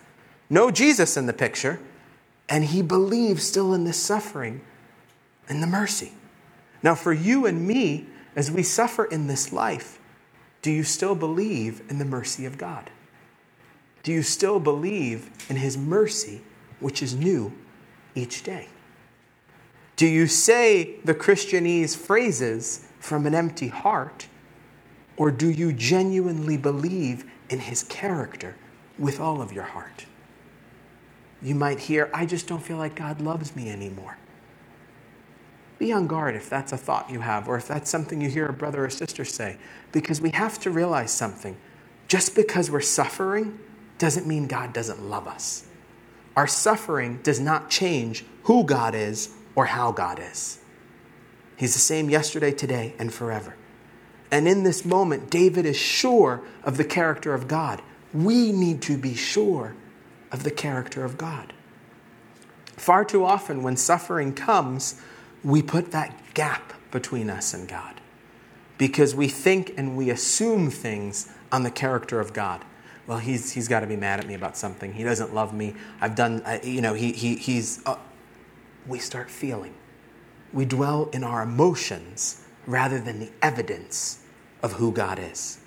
[0.51, 1.79] No Jesus in the picture,
[2.47, 4.61] and he believes still in this suffering
[5.49, 6.13] and the mercy.
[6.83, 9.99] Now, for you and me, as we suffer in this life,
[10.61, 12.91] do you still believe in the mercy of God?
[14.03, 16.43] Do you still believe in His mercy,
[16.79, 17.51] which is new
[18.13, 18.67] each day?
[19.95, 24.27] Do you say the Christianese phrases from an empty heart,
[25.15, 28.55] or do you genuinely believe in His character
[28.99, 30.05] with all of your heart?
[31.41, 34.17] You might hear, I just don't feel like God loves me anymore.
[35.77, 38.47] Be on guard if that's a thought you have, or if that's something you hear
[38.47, 39.57] a brother or sister say,
[39.91, 41.55] because we have to realize something.
[42.07, 43.59] Just because we're suffering
[43.97, 45.67] doesn't mean God doesn't love us.
[46.35, 50.59] Our suffering does not change who God is or how God is.
[51.57, 53.55] He's the same yesterday, today, and forever.
[54.31, 57.81] And in this moment, David is sure of the character of God.
[58.13, 59.75] We need to be sure
[60.31, 61.53] of the character of God.
[62.75, 65.01] Far too often, when suffering comes,
[65.43, 68.01] we put that gap between us and God
[68.77, 72.65] because we think and we assume things on the character of God
[73.07, 74.93] well, he's, he's got to be mad at me about something.
[74.93, 75.75] He doesn't love me.
[76.01, 77.85] I've done, you know, he, he, he's.
[77.85, 77.97] Uh,
[78.87, 79.73] We start feeling.
[80.53, 84.23] We dwell in our emotions rather than the evidence
[84.61, 85.59] of who God is.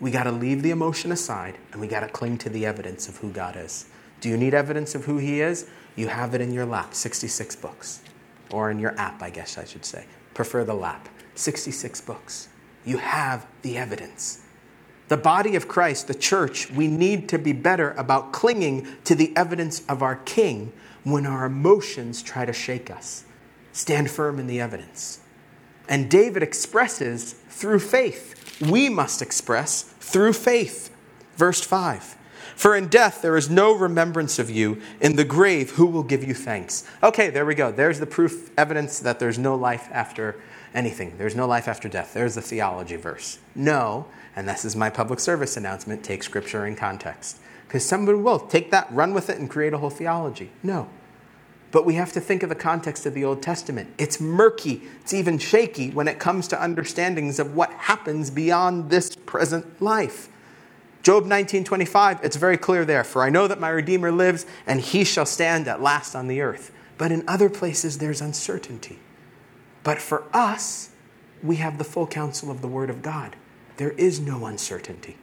[0.00, 3.08] We got to leave the emotion aside and we got to cling to the evidence
[3.08, 3.86] of who God is.
[4.20, 5.68] Do you need evidence of who He is?
[5.96, 8.02] You have it in your lap 66 books.
[8.50, 10.04] Or in your app, I guess I should say.
[10.34, 11.08] Prefer the lap.
[11.34, 12.48] 66 books.
[12.84, 14.42] You have the evidence.
[15.08, 19.34] The body of Christ, the church, we need to be better about clinging to the
[19.36, 20.72] evidence of our King
[21.04, 23.24] when our emotions try to shake us.
[23.72, 25.20] Stand firm in the evidence.
[25.88, 28.60] And David expresses through faith.
[28.60, 30.94] We must express through faith.
[31.36, 32.16] Verse 5
[32.56, 34.80] For in death there is no remembrance of you.
[35.00, 36.84] In the grave, who will give you thanks?
[37.02, 37.70] Okay, there we go.
[37.70, 40.36] There's the proof, evidence that there's no life after
[40.74, 41.16] anything.
[41.16, 42.12] There's no life after death.
[42.14, 43.38] There's the theology verse.
[43.54, 44.06] No,
[44.36, 47.38] and this is my public service announcement take scripture in context.
[47.68, 50.50] Because somebody will take that, run with it, and create a whole theology.
[50.62, 50.88] No.
[51.70, 53.92] But we have to think of the context of the Old Testament.
[53.98, 59.14] It's murky, it's even shaky when it comes to understandings of what happens beyond this
[59.14, 60.28] present life.
[61.02, 65.04] Job 19:25, it's very clear there, for I know that my redeemer lives and he
[65.04, 66.72] shall stand at last on the earth.
[66.96, 68.98] But in other places there's uncertainty.
[69.84, 70.90] But for us,
[71.42, 73.36] we have the full counsel of the word of God
[73.78, 75.16] there is no uncertainty.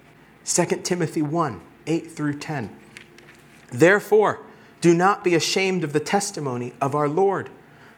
[0.45, 2.75] 2 Timothy 1 8 through 10.
[3.71, 4.39] Therefore,
[4.81, 7.49] do not be ashamed of the testimony of our Lord,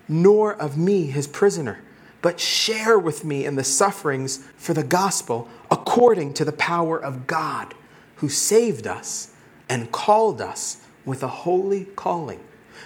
[0.08, 1.80] nor of me, his prisoner,
[2.22, 7.28] but share with me in the sufferings for the gospel according to the power of
[7.28, 7.74] God,
[8.18, 9.34] who saved us
[9.70, 12.40] and called us with a holy calling,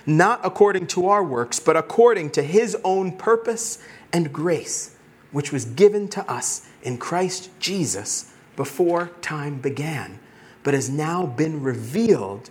[0.05, 3.77] not according to our works, but according to his own purpose
[4.11, 4.95] and grace,
[5.31, 10.19] which was given to us in Christ Jesus before time began,
[10.63, 12.49] but has now been revealed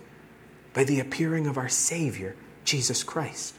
[0.73, 3.55] by the appearing of our Savior, Jesus Christ,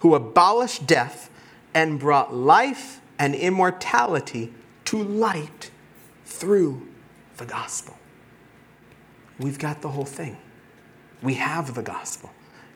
[0.00, 1.30] who abolished death
[1.74, 4.52] and brought life and immortality
[4.86, 5.70] to light
[6.24, 6.86] through
[7.36, 7.96] the gospel.
[9.38, 10.38] We've got the whole thing.
[11.22, 12.30] We have the gospel.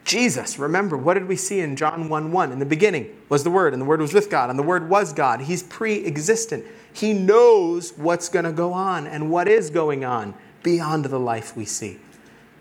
[0.04, 2.52] Jesus, remember, what did we see in John 1 1?
[2.52, 4.88] In the beginning was the Word, and the Word was with God, and the Word
[4.88, 5.40] was God.
[5.40, 6.64] He's pre existent.
[6.92, 11.56] He knows what's going to go on and what is going on beyond the life
[11.56, 11.98] we see.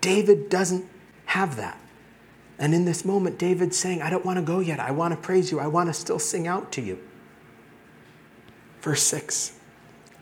[0.00, 0.84] David doesn't
[1.26, 1.78] have that.
[2.58, 4.80] And in this moment, David's saying, I don't want to go yet.
[4.80, 5.60] I want to praise you.
[5.60, 6.98] I want to still sing out to you.
[8.80, 9.58] Verse 6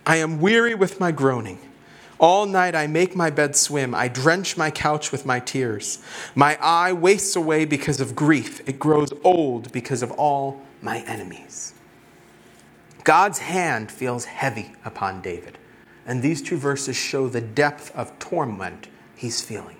[0.06, 1.58] I am weary with my groaning.
[2.18, 3.94] All night I make my bed swim.
[3.94, 6.02] I drench my couch with my tears.
[6.34, 8.66] My eye wastes away because of grief.
[8.68, 11.74] It grows old because of all my enemies.
[13.04, 15.58] God's hand feels heavy upon David.
[16.08, 19.76] And these two verses show the depth of torment he's feeling.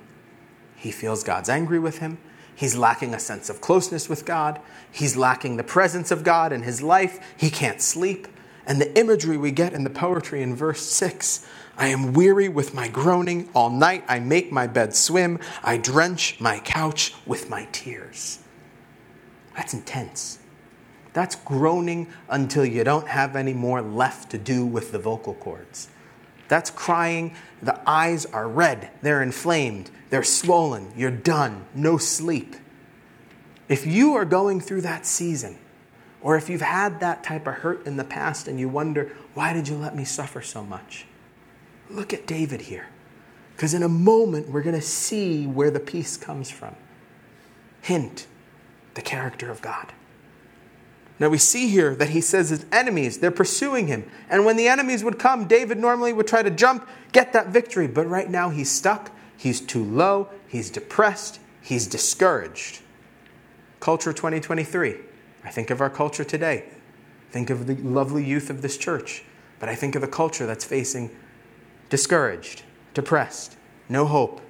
[0.76, 2.18] He feels God's angry with him.
[2.54, 4.60] He's lacking a sense of closeness with God.
[4.92, 7.18] He's lacking the presence of God in his life.
[7.34, 8.28] He can't sleep.
[8.66, 11.46] And the imagery we get in the poetry in verse 6
[11.78, 13.48] I am weary with my groaning.
[13.54, 15.38] All night I make my bed swim.
[15.62, 18.40] I drench my couch with my tears.
[19.56, 20.40] That's intense.
[21.14, 25.88] That's groaning until you don't have any more left to do with the vocal cords.
[26.48, 27.34] That's crying.
[27.62, 28.90] The eyes are red.
[29.02, 29.90] They're inflamed.
[30.10, 30.92] They're swollen.
[30.96, 31.66] You're done.
[31.74, 32.56] No sleep.
[33.68, 35.58] If you are going through that season,
[36.20, 39.52] or if you've had that type of hurt in the past and you wonder, why
[39.52, 41.06] did you let me suffer so much?
[41.90, 42.88] Look at David here.
[43.54, 46.76] Because in a moment, we're going to see where the peace comes from.
[47.82, 48.26] Hint
[48.94, 49.92] the character of God.
[51.20, 54.08] Now we see here that he says his enemies, they're pursuing him.
[54.30, 57.88] And when the enemies would come, David normally would try to jump, get that victory.
[57.88, 62.80] But right now he's stuck, he's too low, he's depressed, he's discouraged.
[63.80, 64.96] Culture 2023.
[65.44, 66.64] I think of our culture today.
[67.30, 69.24] Think of the lovely youth of this church.
[69.58, 71.10] But I think of the culture that's facing
[71.88, 72.62] discouraged,
[72.94, 73.56] depressed,
[73.88, 74.40] no hope,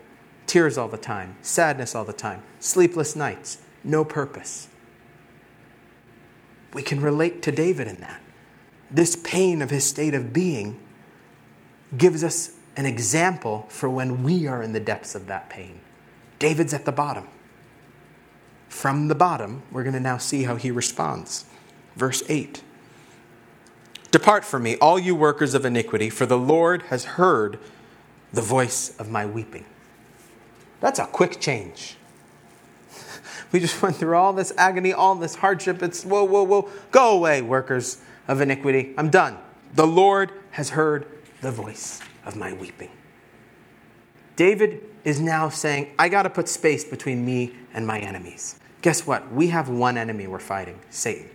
[0.47, 4.69] tears all the time, sadness all the time, sleepless nights, no purpose.
[6.73, 8.21] We can relate to David in that.
[8.91, 10.79] This pain of his state of being
[11.97, 15.81] gives us an example for when we are in the depths of that pain.
[16.39, 17.29] David's at the bottom.
[18.69, 21.45] From the bottom, we're going to now see how he responds.
[21.97, 22.63] Verse 8
[24.11, 27.59] Depart from me, all you workers of iniquity, for the Lord has heard
[28.33, 29.67] the voice of my weeping.
[30.81, 31.98] That's a quick change.
[33.53, 35.83] We just went through all this agony, all this hardship.
[35.83, 36.71] It's whoa, whoa, whoa.
[36.91, 38.95] Go away, workers of iniquity.
[38.99, 39.39] I'm done.
[39.75, 41.07] The Lord has heard
[41.41, 42.91] the voice of my weeping.
[44.37, 48.59] David is now saying, I got to put space between me and my enemies.
[48.83, 49.33] Guess what?
[49.33, 51.29] We have one enemy we're fighting Satan.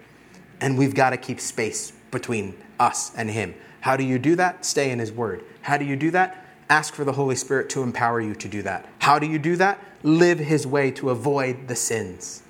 [0.61, 3.55] And we've got to keep space between us and him.
[3.81, 4.65] How do you do that?
[4.65, 5.43] Stay in his word.
[5.61, 6.45] How do you do that?
[6.69, 8.87] Ask for the Holy Spirit to empower you to do that.
[8.99, 9.79] How do you do that?
[10.03, 12.43] Live his way to avoid the sins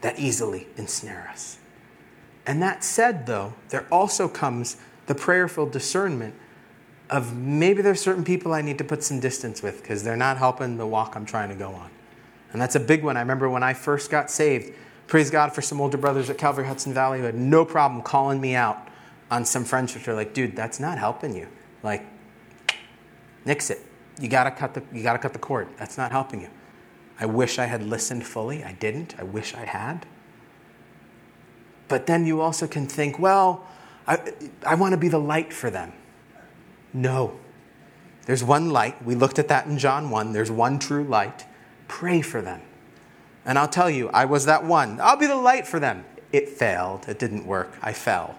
[0.00, 1.58] that easily ensnare us.
[2.46, 4.76] And that said, though, there also comes
[5.06, 6.34] the prayerful discernment
[7.10, 10.36] of maybe there's certain people I need to put some distance with because they're not
[10.36, 11.90] helping the walk I'm trying to go on.
[12.52, 13.16] And that's a big one.
[13.16, 14.74] I remember when I first got saved,
[15.06, 18.40] praise God for some older brothers at Calvary Hudson Valley who had no problem calling
[18.40, 18.88] me out
[19.30, 20.06] on some friendships.
[20.06, 21.48] They're like, dude, that's not helping you.
[21.82, 22.06] Like,
[23.44, 23.80] nix it.
[24.20, 25.68] You gotta cut the you gotta cut the cord.
[25.76, 26.48] That's not helping you.
[27.20, 28.62] I wish I had listened fully.
[28.62, 29.18] I didn't.
[29.18, 30.06] I wish I had.
[31.88, 33.66] But then you also can think, well,
[34.06, 34.32] I,
[34.66, 35.92] I want to be the light for them.
[36.92, 37.38] No.
[38.26, 39.04] There's one light.
[39.04, 40.32] We looked at that in John 1.
[40.32, 41.46] There's one true light.
[41.88, 42.60] Pray for them.
[43.44, 45.00] And I'll tell you, I was that one.
[45.00, 46.04] I'll be the light for them.
[46.32, 47.08] It failed.
[47.08, 47.78] It didn't work.
[47.82, 48.36] I fell.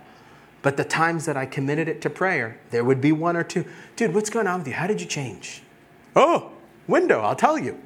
[0.61, 3.65] But the times that I committed it to prayer, there would be one or two.
[3.95, 4.73] Dude, what's going on with you?
[4.73, 5.63] How did you change?
[6.15, 6.51] Oh,
[6.87, 7.79] window, I'll tell you.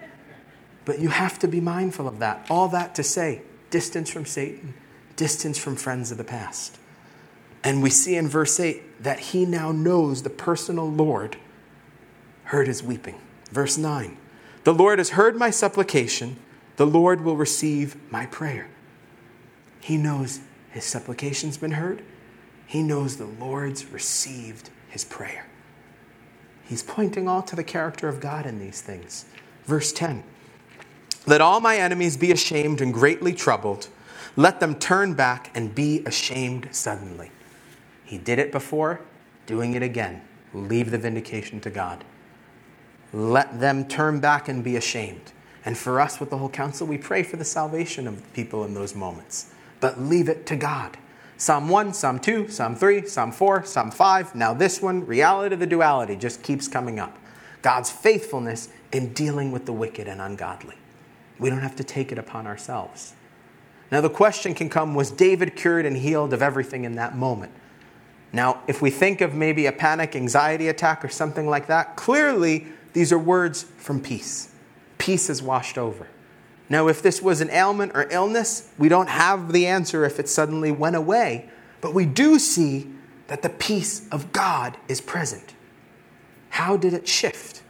[0.85, 2.45] But you have to be mindful of that.
[2.49, 4.73] All that to say distance from Satan,
[5.15, 6.77] distance from friends of the past.
[7.63, 11.37] And we see in verse 8 that he now knows the personal Lord
[12.45, 13.19] heard his weeping.
[13.51, 14.17] Verse 9
[14.63, 16.37] The Lord has heard my supplication,
[16.75, 18.67] the Lord will receive my prayer.
[19.79, 22.03] He knows his supplication's been heard,
[22.65, 25.47] he knows the Lord's received his prayer.
[26.65, 29.25] He's pointing all to the character of God in these things.
[29.65, 30.23] Verse 10
[31.25, 33.87] let all my enemies be ashamed and greatly troubled.
[34.35, 37.31] Let them turn back and be ashamed suddenly.
[38.03, 38.99] He did it before,
[39.45, 40.21] doing it again.
[40.53, 42.03] Leave the vindication to God.
[43.13, 45.31] Let them turn back and be ashamed.
[45.65, 48.73] And for us, with the whole counsel, we pray for the salvation of people in
[48.73, 49.53] those moments.
[49.79, 50.97] But leave it to God.
[51.37, 54.35] Psalm 1, Psalm 2, Psalm 3, Psalm 4, Psalm 5.
[54.35, 57.17] Now, this one, reality of the duality, just keeps coming up.
[57.61, 60.75] God's faithfulness in dealing with the wicked and ungodly.
[61.43, 63.15] We don't have to take it upon ourselves.
[63.91, 67.51] Now, the question can come was David cured and healed of everything in that moment?
[68.31, 72.67] Now, if we think of maybe a panic anxiety attack or something like that, clearly
[72.93, 74.53] these are words from peace.
[74.97, 76.07] Peace is washed over.
[76.69, 80.29] Now, if this was an ailment or illness, we don't have the answer if it
[80.29, 81.49] suddenly went away,
[81.81, 82.89] but we do see
[83.27, 85.55] that the peace of God is present.
[86.51, 87.63] How did it shift?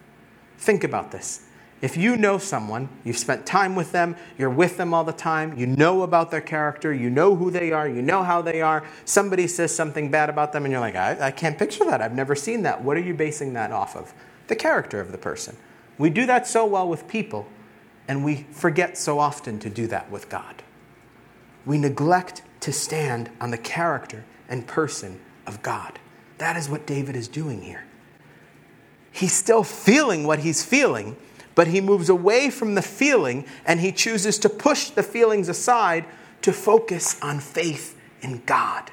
[0.59, 1.47] Think about this.
[1.83, 5.57] If you know someone, you've spent time with them, you're with them all the time,
[5.57, 8.85] you know about their character, you know who they are, you know how they are,
[9.03, 12.01] somebody says something bad about them, and you're like, I, I can't picture that.
[12.01, 12.81] I've never seen that.
[12.81, 14.13] What are you basing that off of?
[14.47, 15.57] The character of the person.
[15.97, 17.49] We do that so well with people,
[18.07, 20.63] and we forget so often to do that with God.
[21.65, 25.99] We neglect to stand on the character and person of God.
[26.37, 27.83] That is what David is doing here.
[29.11, 31.17] He's still feeling what he's feeling
[31.55, 36.05] but he moves away from the feeling and he chooses to push the feelings aside
[36.41, 38.91] to focus on faith in God.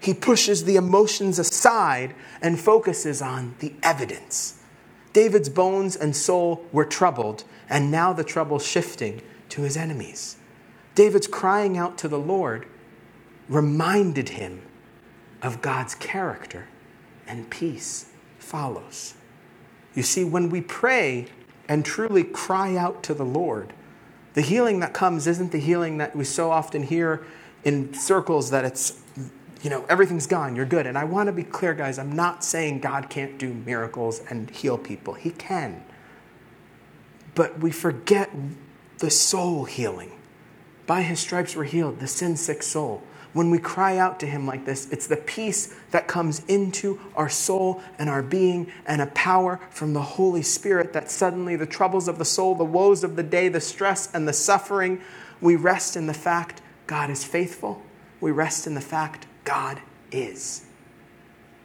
[0.00, 4.60] He pushes the emotions aside and focuses on the evidence.
[5.14, 10.36] David's bones and soul were troubled, and now the trouble's shifting to his enemies.
[10.94, 12.66] David's crying out to the Lord
[13.48, 14.62] reminded him
[15.40, 16.66] of God's character,
[17.26, 18.06] and peace
[18.38, 19.14] follows.
[19.94, 21.28] You see, when we pray
[21.68, 23.72] and truly cry out to the Lord.
[24.34, 27.24] The healing that comes isn't the healing that we so often hear
[27.62, 29.00] in circles that it's,
[29.62, 30.86] you know, everything's gone, you're good.
[30.86, 34.50] And I want to be clear, guys, I'm not saying God can't do miracles and
[34.50, 35.14] heal people.
[35.14, 35.84] He can.
[37.34, 38.30] But we forget
[38.98, 40.12] the soul healing.
[40.86, 43.02] By his stripes we're healed, the sin sick soul.
[43.34, 47.28] When we cry out to Him like this, it's the peace that comes into our
[47.28, 52.06] soul and our being and a power from the Holy Spirit that suddenly the troubles
[52.06, 55.00] of the soul, the woes of the day, the stress and the suffering,
[55.40, 57.82] we rest in the fact God is faithful.
[58.20, 59.80] We rest in the fact God
[60.12, 60.64] is.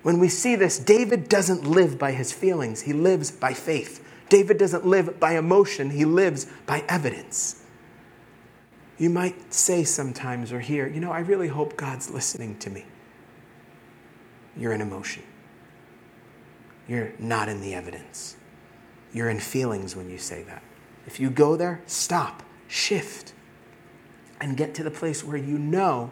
[0.01, 4.03] When we see this, David doesn't live by his feelings, he lives by faith.
[4.27, 7.63] David doesn't live by emotion, he lives by evidence.
[8.99, 12.85] You might say sometimes or hear, you know, I really hope God's listening to me.
[14.57, 15.23] You're in emotion.
[16.85, 18.35] You're not in the evidence.
[19.13, 20.61] You're in feelings when you say that.
[21.07, 23.33] If you go there, stop, shift,
[24.41, 26.11] and get to the place where you know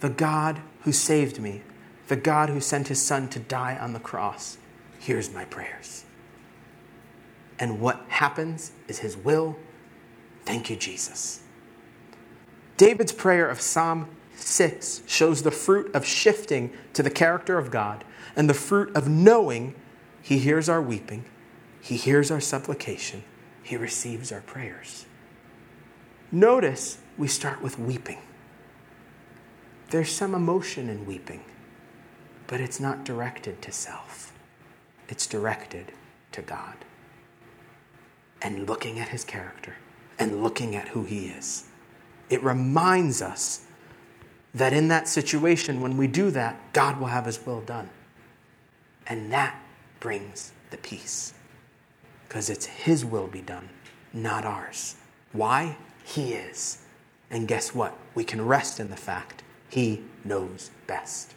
[0.00, 1.62] the God who saved me,
[2.08, 4.58] the God who sent his son to die on the cross,
[4.98, 6.04] hears my prayers.
[7.58, 9.56] And what happens is his will.
[10.44, 11.42] Thank you, Jesus.
[12.76, 18.04] David's prayer of Psalm 6 shows the fruit of shifting to the character of God
[18.34, 19.74] and the fruit of knowing
[20.20, 21.24] He hears our weeping,
[21.80, 23.24] He hears our supplication,
[23.62, 25.06] He receives our prayers.
[26.30, 28.18] Notice we start with weeping.
[29.90, 31.44] There's some emotion in weeping,
[32.46, 34.32] but it's not directed to self,
[35.08, 35.92] it's directed
[36.32, 36.74] to God.
[38.42, 39.76] And looking at His character
[40.18, 41.64] and looking at who He is.
[42.28, 43.64] It reminds us
[44.54, 47.90] that in that situation, when we do that, God will have His will done.
[49.06, 49.54] And that
[50.00, 51.34] brings the peace.
[52.26, 53.68] Because it's His will be done,
[54.12, 54.96] not ours.
[55.32, 55.76] Why?
[56.04, 56.78] He is.
[57.30, 57.96] And guess what?
[58.14, 61.34] We can rest in the fact He knows best.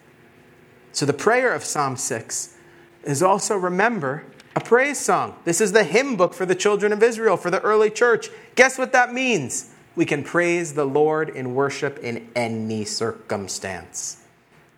[0.91, 2.55] So the prayer of Psalm 6
[3.03, 4.23] is also remember
[4.55, 5.35] a praise song.
[5.45, 8.29] This is the hymn book for the children of Israel, for the early church.
[8.55, 9.73] Guess what that means?
[9.99, 14.23] We can praise the Lord in worship in any circumstance.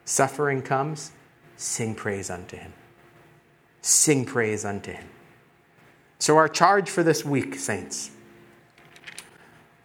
[0.04, 1.12] Suffering comes,
[1.58, 2.74] sing praise unto him.
[3.84, 5.08] Sing praise unto him.
[6.18, 8.10] So, our charge for this week, saints,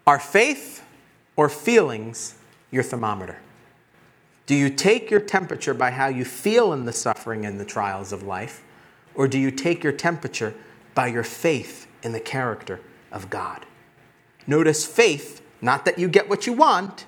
[0.07, 0.82] are faith
[1.37, 2.37] or feelings
[2.70, 3.37] your thermometer?
[4.47, 8.11] Do you take your temperature by how you feel in the suffering and the trials
[8.11, 8.64] of life?
[9.14, 10.55] Or do you take your temperature
[10.95, 12.80] by your faith in the character
[13.12, 13.66] of God?
[14.47, 17.07] Notice faith, not that you get what you want,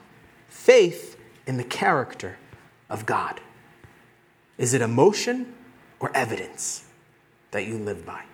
[0.48, 1.16] faith
[1.46, 2.36] in the character
[2.90, 3.40] of God.
[4.56, 5.54] Is it emotion
[6.00, 6.84] or evidence
[7.52, 8.24] that you live by?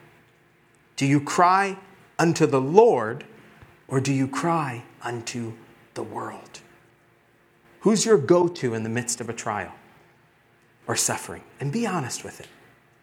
[0.96, 1.78] Do you cry
[2.18, 3.24] unto the Lord
[3.88, 5.54] or do you cry unto
[5.94, 6.60] the world?
[7.80, 9.72] Who's your go to in the midst of a trial
[10.86, 11.42] or suffering?
[11.60, 12.48] And be honest with it.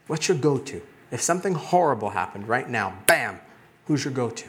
[0.08, 0.82] What's your go to?
[1.12, 3.40] If something horrible happened right now, bam,
[3.86, 4.48] who's your go to?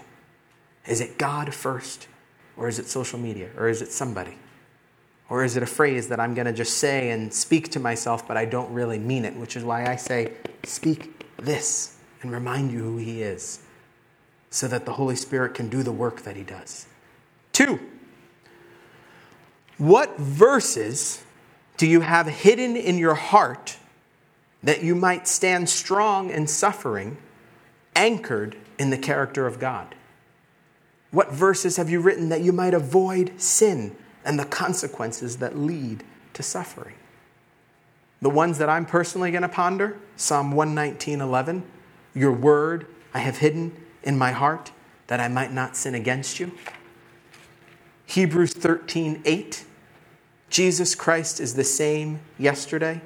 [0.87, 2.09] Is it God first?
[2.57, 3.51] Or is it social media?
[3.57, 4.37] Or is it somebody?
[5.29, 8.29] Or is it a phrase that I'm going to just say and speak to myself,
[8.29, 9.35] but I don't really mean it?
[9.35, 13.61] Which is why I say, speak this and remind you who He is,
[14.51, 16.87] so that the Holy Spirit can do the work that He does.
[17.53, 17.81] Two,
[19.79, 21.25] what verses
[21.79, 23.79] do you have hidden in your heart
[24.63, 27.17] that you might stand strong in suffering,
[27.97, 29.95] anchored in the character of God?
[31.13, 33.95] What verses have you written that you might avoid sin
[34.25, 36.03] and the consequences that lead
[36.33, 36.97] to suffering?
[38.23, 41.63] The ones that I'm personally going to ponder Psalm 119:11,
[42.15, 44.73] Your word I have hidden in my heart
[45.09, 46.53] that I might not sin against you.
[48.07, 49.65] Hebrews 13:8,
[50.49, 53.03] Jesus Christ is the same yesterday,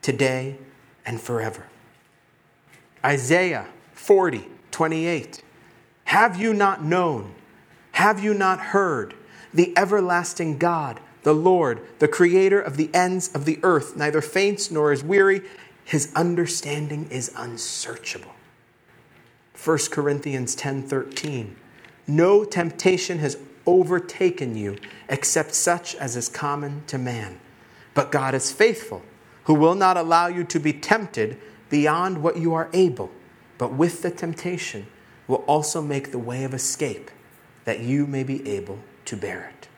[0.00, 0.56] today,
[1.04, 1.66] and forever.
[3.04, 5.42] Isaiah 40, 28.
[6.04, 7.34] Have you not known?
[8.00, 9.12] Have you not heard?
[9.52, 14.70] The everlasting God, the Lord, the creator of the ends of the earth, neither faints
[14.70, 15.42] nor is weary.
[15.84, 18.32] His understanding is unsearchable.
[19.52, 21.56] 1 Corinthians 10:13
[22.06, 23.36] No temptation has
[23.66, 24.78] overtaken you
[25.10, 27.38] except such as is common to man.
[27.92, 29.02] But God is faithful,
[29.44, 31.36] who will not allow you to be tempted
[31.68, 33.10] beyond what you are able,
[33.58, 34.86] but with the temptation
[35.28, 37.10] will also make the way of escape
[37.64, 39.68] that you may be able to bear it.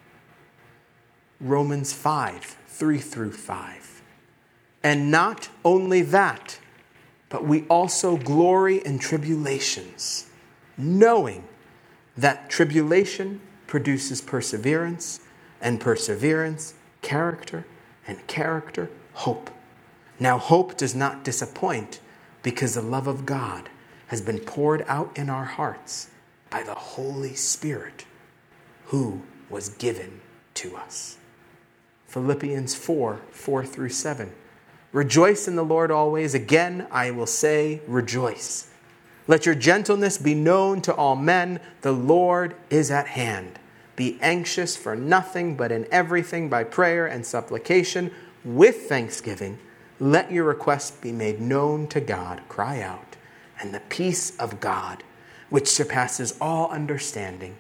[1.41, 4.03] Romans 5 3 through 5.
[4.83, 6.59] And not only that,
[7.29, 10.29] but we also glory in tribulations,
[10.77, 11.45] knowing
[12.17, 15.21] that tribulation produces perseverance,
[15.61, 17.65] and perseverance, character,
[18.07, 19.51] and character, hope.
[20.19, 22.01] Now, hope does not disappoint
[22.43, 23.71] because the love of God
[24.09, 26.09] has been poured out in our hearts
[26.53, 28.05] by the Holy Spirit
[28.87, 30.21] who was given
[30.53, 31.17] to us.
[32.07, 34.31] Philippians 4 4 through 7.
[34.93, 36.35] Rejoice in the Lord always.
[36.35, 38.71] Again, I will say, rejoice.
[39.27, 41.59] Let your gentleness be known to all men.
[41.81, 43.59] The Lord is at hand.
[43.97, 48.11] Be anxious for nothing, but in everything by prayer and supplication
[48.45, 49.59] with thanksgiving.
[49.99, 52.43] Let your requests be made known to God.
[52.51, 53.17] Cry out,
[53.59, 55.03] and the peace of God,
[55.53, 57.55] which surpasses all understanding,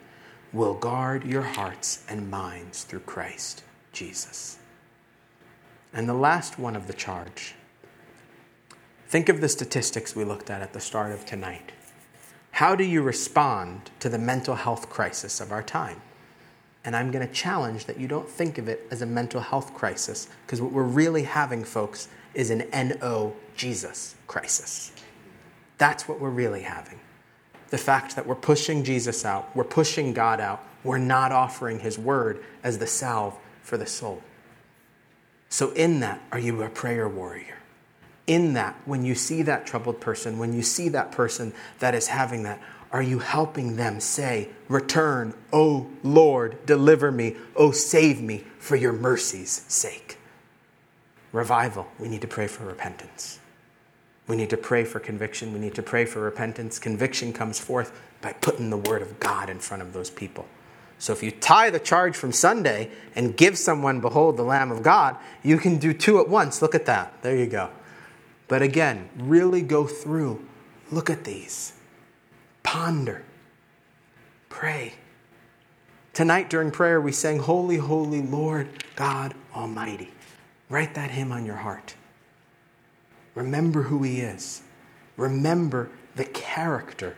[0.51, 3.62] will guard your hearts and minds through Christ
[3.93, 4.57] Jesus.
[5.93, 7.55] And the last one of the charge.
[9.09, 11.72] Think of the statistics we looked at at the start of tonight.
[12.53, 16.01] How do you respond to the mental health crisis of our time?
[16.86, 19.74] And I'm going to challenge that you don't think of it as a mental health
[19.74, 24.93] crisis, because what we're really having, folks, is an NO Jesus crisis.
[25.76, 26.99] That's what we're really having.
[27.73, 31.99] The fact that we're pushing Jesus out, we're pushing God out, we're not offering His
[31.99, 34.23] word as the salve for the soul.
[35.49, 37.57] So, in that, are you a prayer warrior?
[38.27, 42.09] In that, when you see that troubled person, when you see that person that is
[42.09, 42.61] having that,
[42.91, 48.93] are you helping them say, Return, O Lord, deliver me, O save me for your
[48.93, 50.18] mercy's sake?
[51.33, 53.39] Revival, we need to pray for repentance.
[54.29, 55.53] We need to pray for conviction.
[55.53, 56.79] We need to pray for repentance.
[56.79, 60.47] Conviction comes forth by putting the word of God in front of those people.
[60.99, 64.85] So if you tie the charge from Sunday and give someone, Behold the Lamb of
[64.85, 66.62] God, you can do two at once.
[66.62, 67.20] Look at that.
[67.23, 67.70] There you go.
[68.47, 70.47] But again, really go through.
[70.93, 71.73] Look at these.
[72.62, 73.25] Ponder.
[74.49, 74.95] Pray.
[76.12, 80.12] Tonight during prayer, we sang, Holy, Holy Lord God Almighty.
[80.68, 81.97] Write that hymn on your heart.
[83.35, 84.62] Remember who He is.
[85.16, 87.16] Remember the character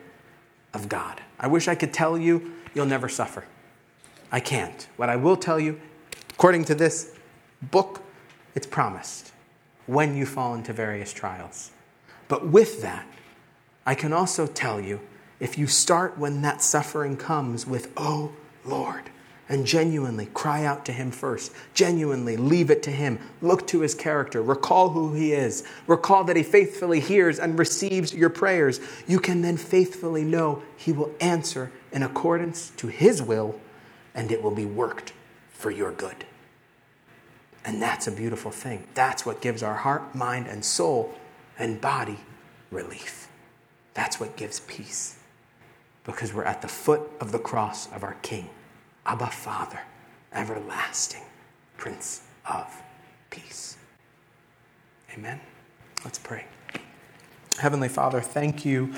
[0.73, 1.21] of God.
[1.39, 3.45] I wish I could tell you you'll never suffer.
[4.31, 4.89] I can't.
[4.97, 5.81] What I will tell you,
[6.31, 7.15] according to this
[7.63, 8.03] book,
[8.55, 9.33] it's promised
[9.87, 11.71] when you fall into various trials.
[12.29, 13.07] But with that,
[13.87, 15.01] I can also tell you
[15.41, 18.33] if you start when that suffering comes with, Oh
[18.65, 19.11] Lord,
[19.49, 21.53] and genuinely cry out to Him first.
[21.75, 23.19] Genuinely leave it to Him.
[23.43, 24.43] Look to His character.
[24.43, 25.65] Recall who He is.
[25.87, 28.81] Recall that He faithfully hears and receives your prayers.
[29.07, 33.61] You can then faithfully know He will answer in accordance to His will,
[34.15, 35.13] and it will be worked
[35.53, 36.25] for your good.
[37.65, 38.87] And that's a beautiful thing.
[38.95, 41.15] That's what gives our heart, mind, and soul
[41.59, 42.19] and body
[42.71, 43.29] relief.
[43.95, 45.19] That's what gives peace.
[46.05, 48.51] Because we're at the foot of the cross of our King.
[49.07, 49.81] Abba, Father,
[50.33, 51.23] everlasting
[51.77, 52.67] Prince of
[53.31, 53.77] Peace.
[55.13, 55.41] Amen.
[56.05, 56.47] Let's pray.
[57.59, 58.93] Heavenly Father, thank you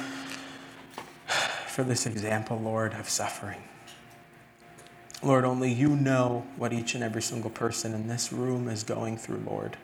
[1.66, 3.62] for this example, Lord, of suffering.
[5.22, 9.18] Lord, only you know what each and every single person in this room is going
[9.18, 9.76] through, Lord.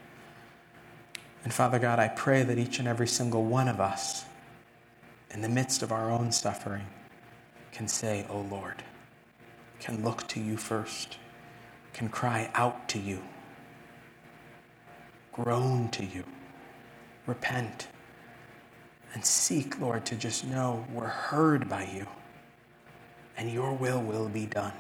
[1.44, 4.24] And Father God, I pray that each and every single one of us,
[5.30, 6.86] in the midst of our own suffering,
[7.72, 8.82] can say, Oh Lord,
[9.82, 11.18] can look to you first,
[11.92, 13.20] can cry out to you,
[15.32, 16.24] groan to you,
[17.26, 17.88] repent,
[19.12, 22.06] and seek, Lord, to just know we're heard by you
[23.36, 24.72] and your will will be done.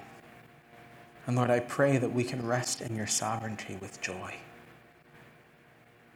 [1.26, 4.36] And Lord, I pray that we can rest in your sovereignty with joy.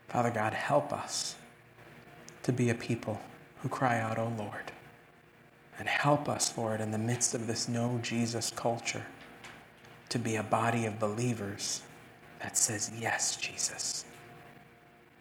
[0.08, 1.34] Father God, help us
[2.44, 3.20] to be a people
[3.62, 4.72] who cry out, O oh Lord.
[5.78, 9.06] And help us, Lord, in the midst of this no Jesus culture,
[10.08, 11.82] to be a body of believers
[12.40, 14.04] that says, Yes, Jesus.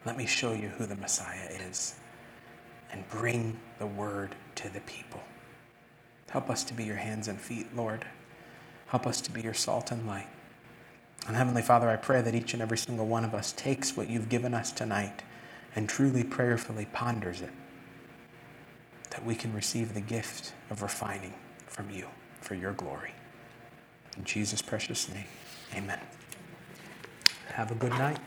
[0.05, 1.95] Let me show you who the Messiah is
[2.91, 5.21] and bring the word to the people.
[6.29, 8.05] Help us to be your hands and feet, Lord.
[8.87, 10.27] Help us to be your salt and light.
[11.27, 14.09] And Heavenly Father, I pray that each and every single one of us takes what
[14.09, 15.23] you've given us tonight
[15.75, 17.51] and truly prayerfully ponders it,
[19.11, 21.33] that we can receive the gift of refining
[21.67, 22.07] from you
[22.41, 23.13] for your glory.
[24.17, 25.25] In Jesus' precious name,
[25.75, 25.99] amen.
[27.47, 28.19] Have a good night.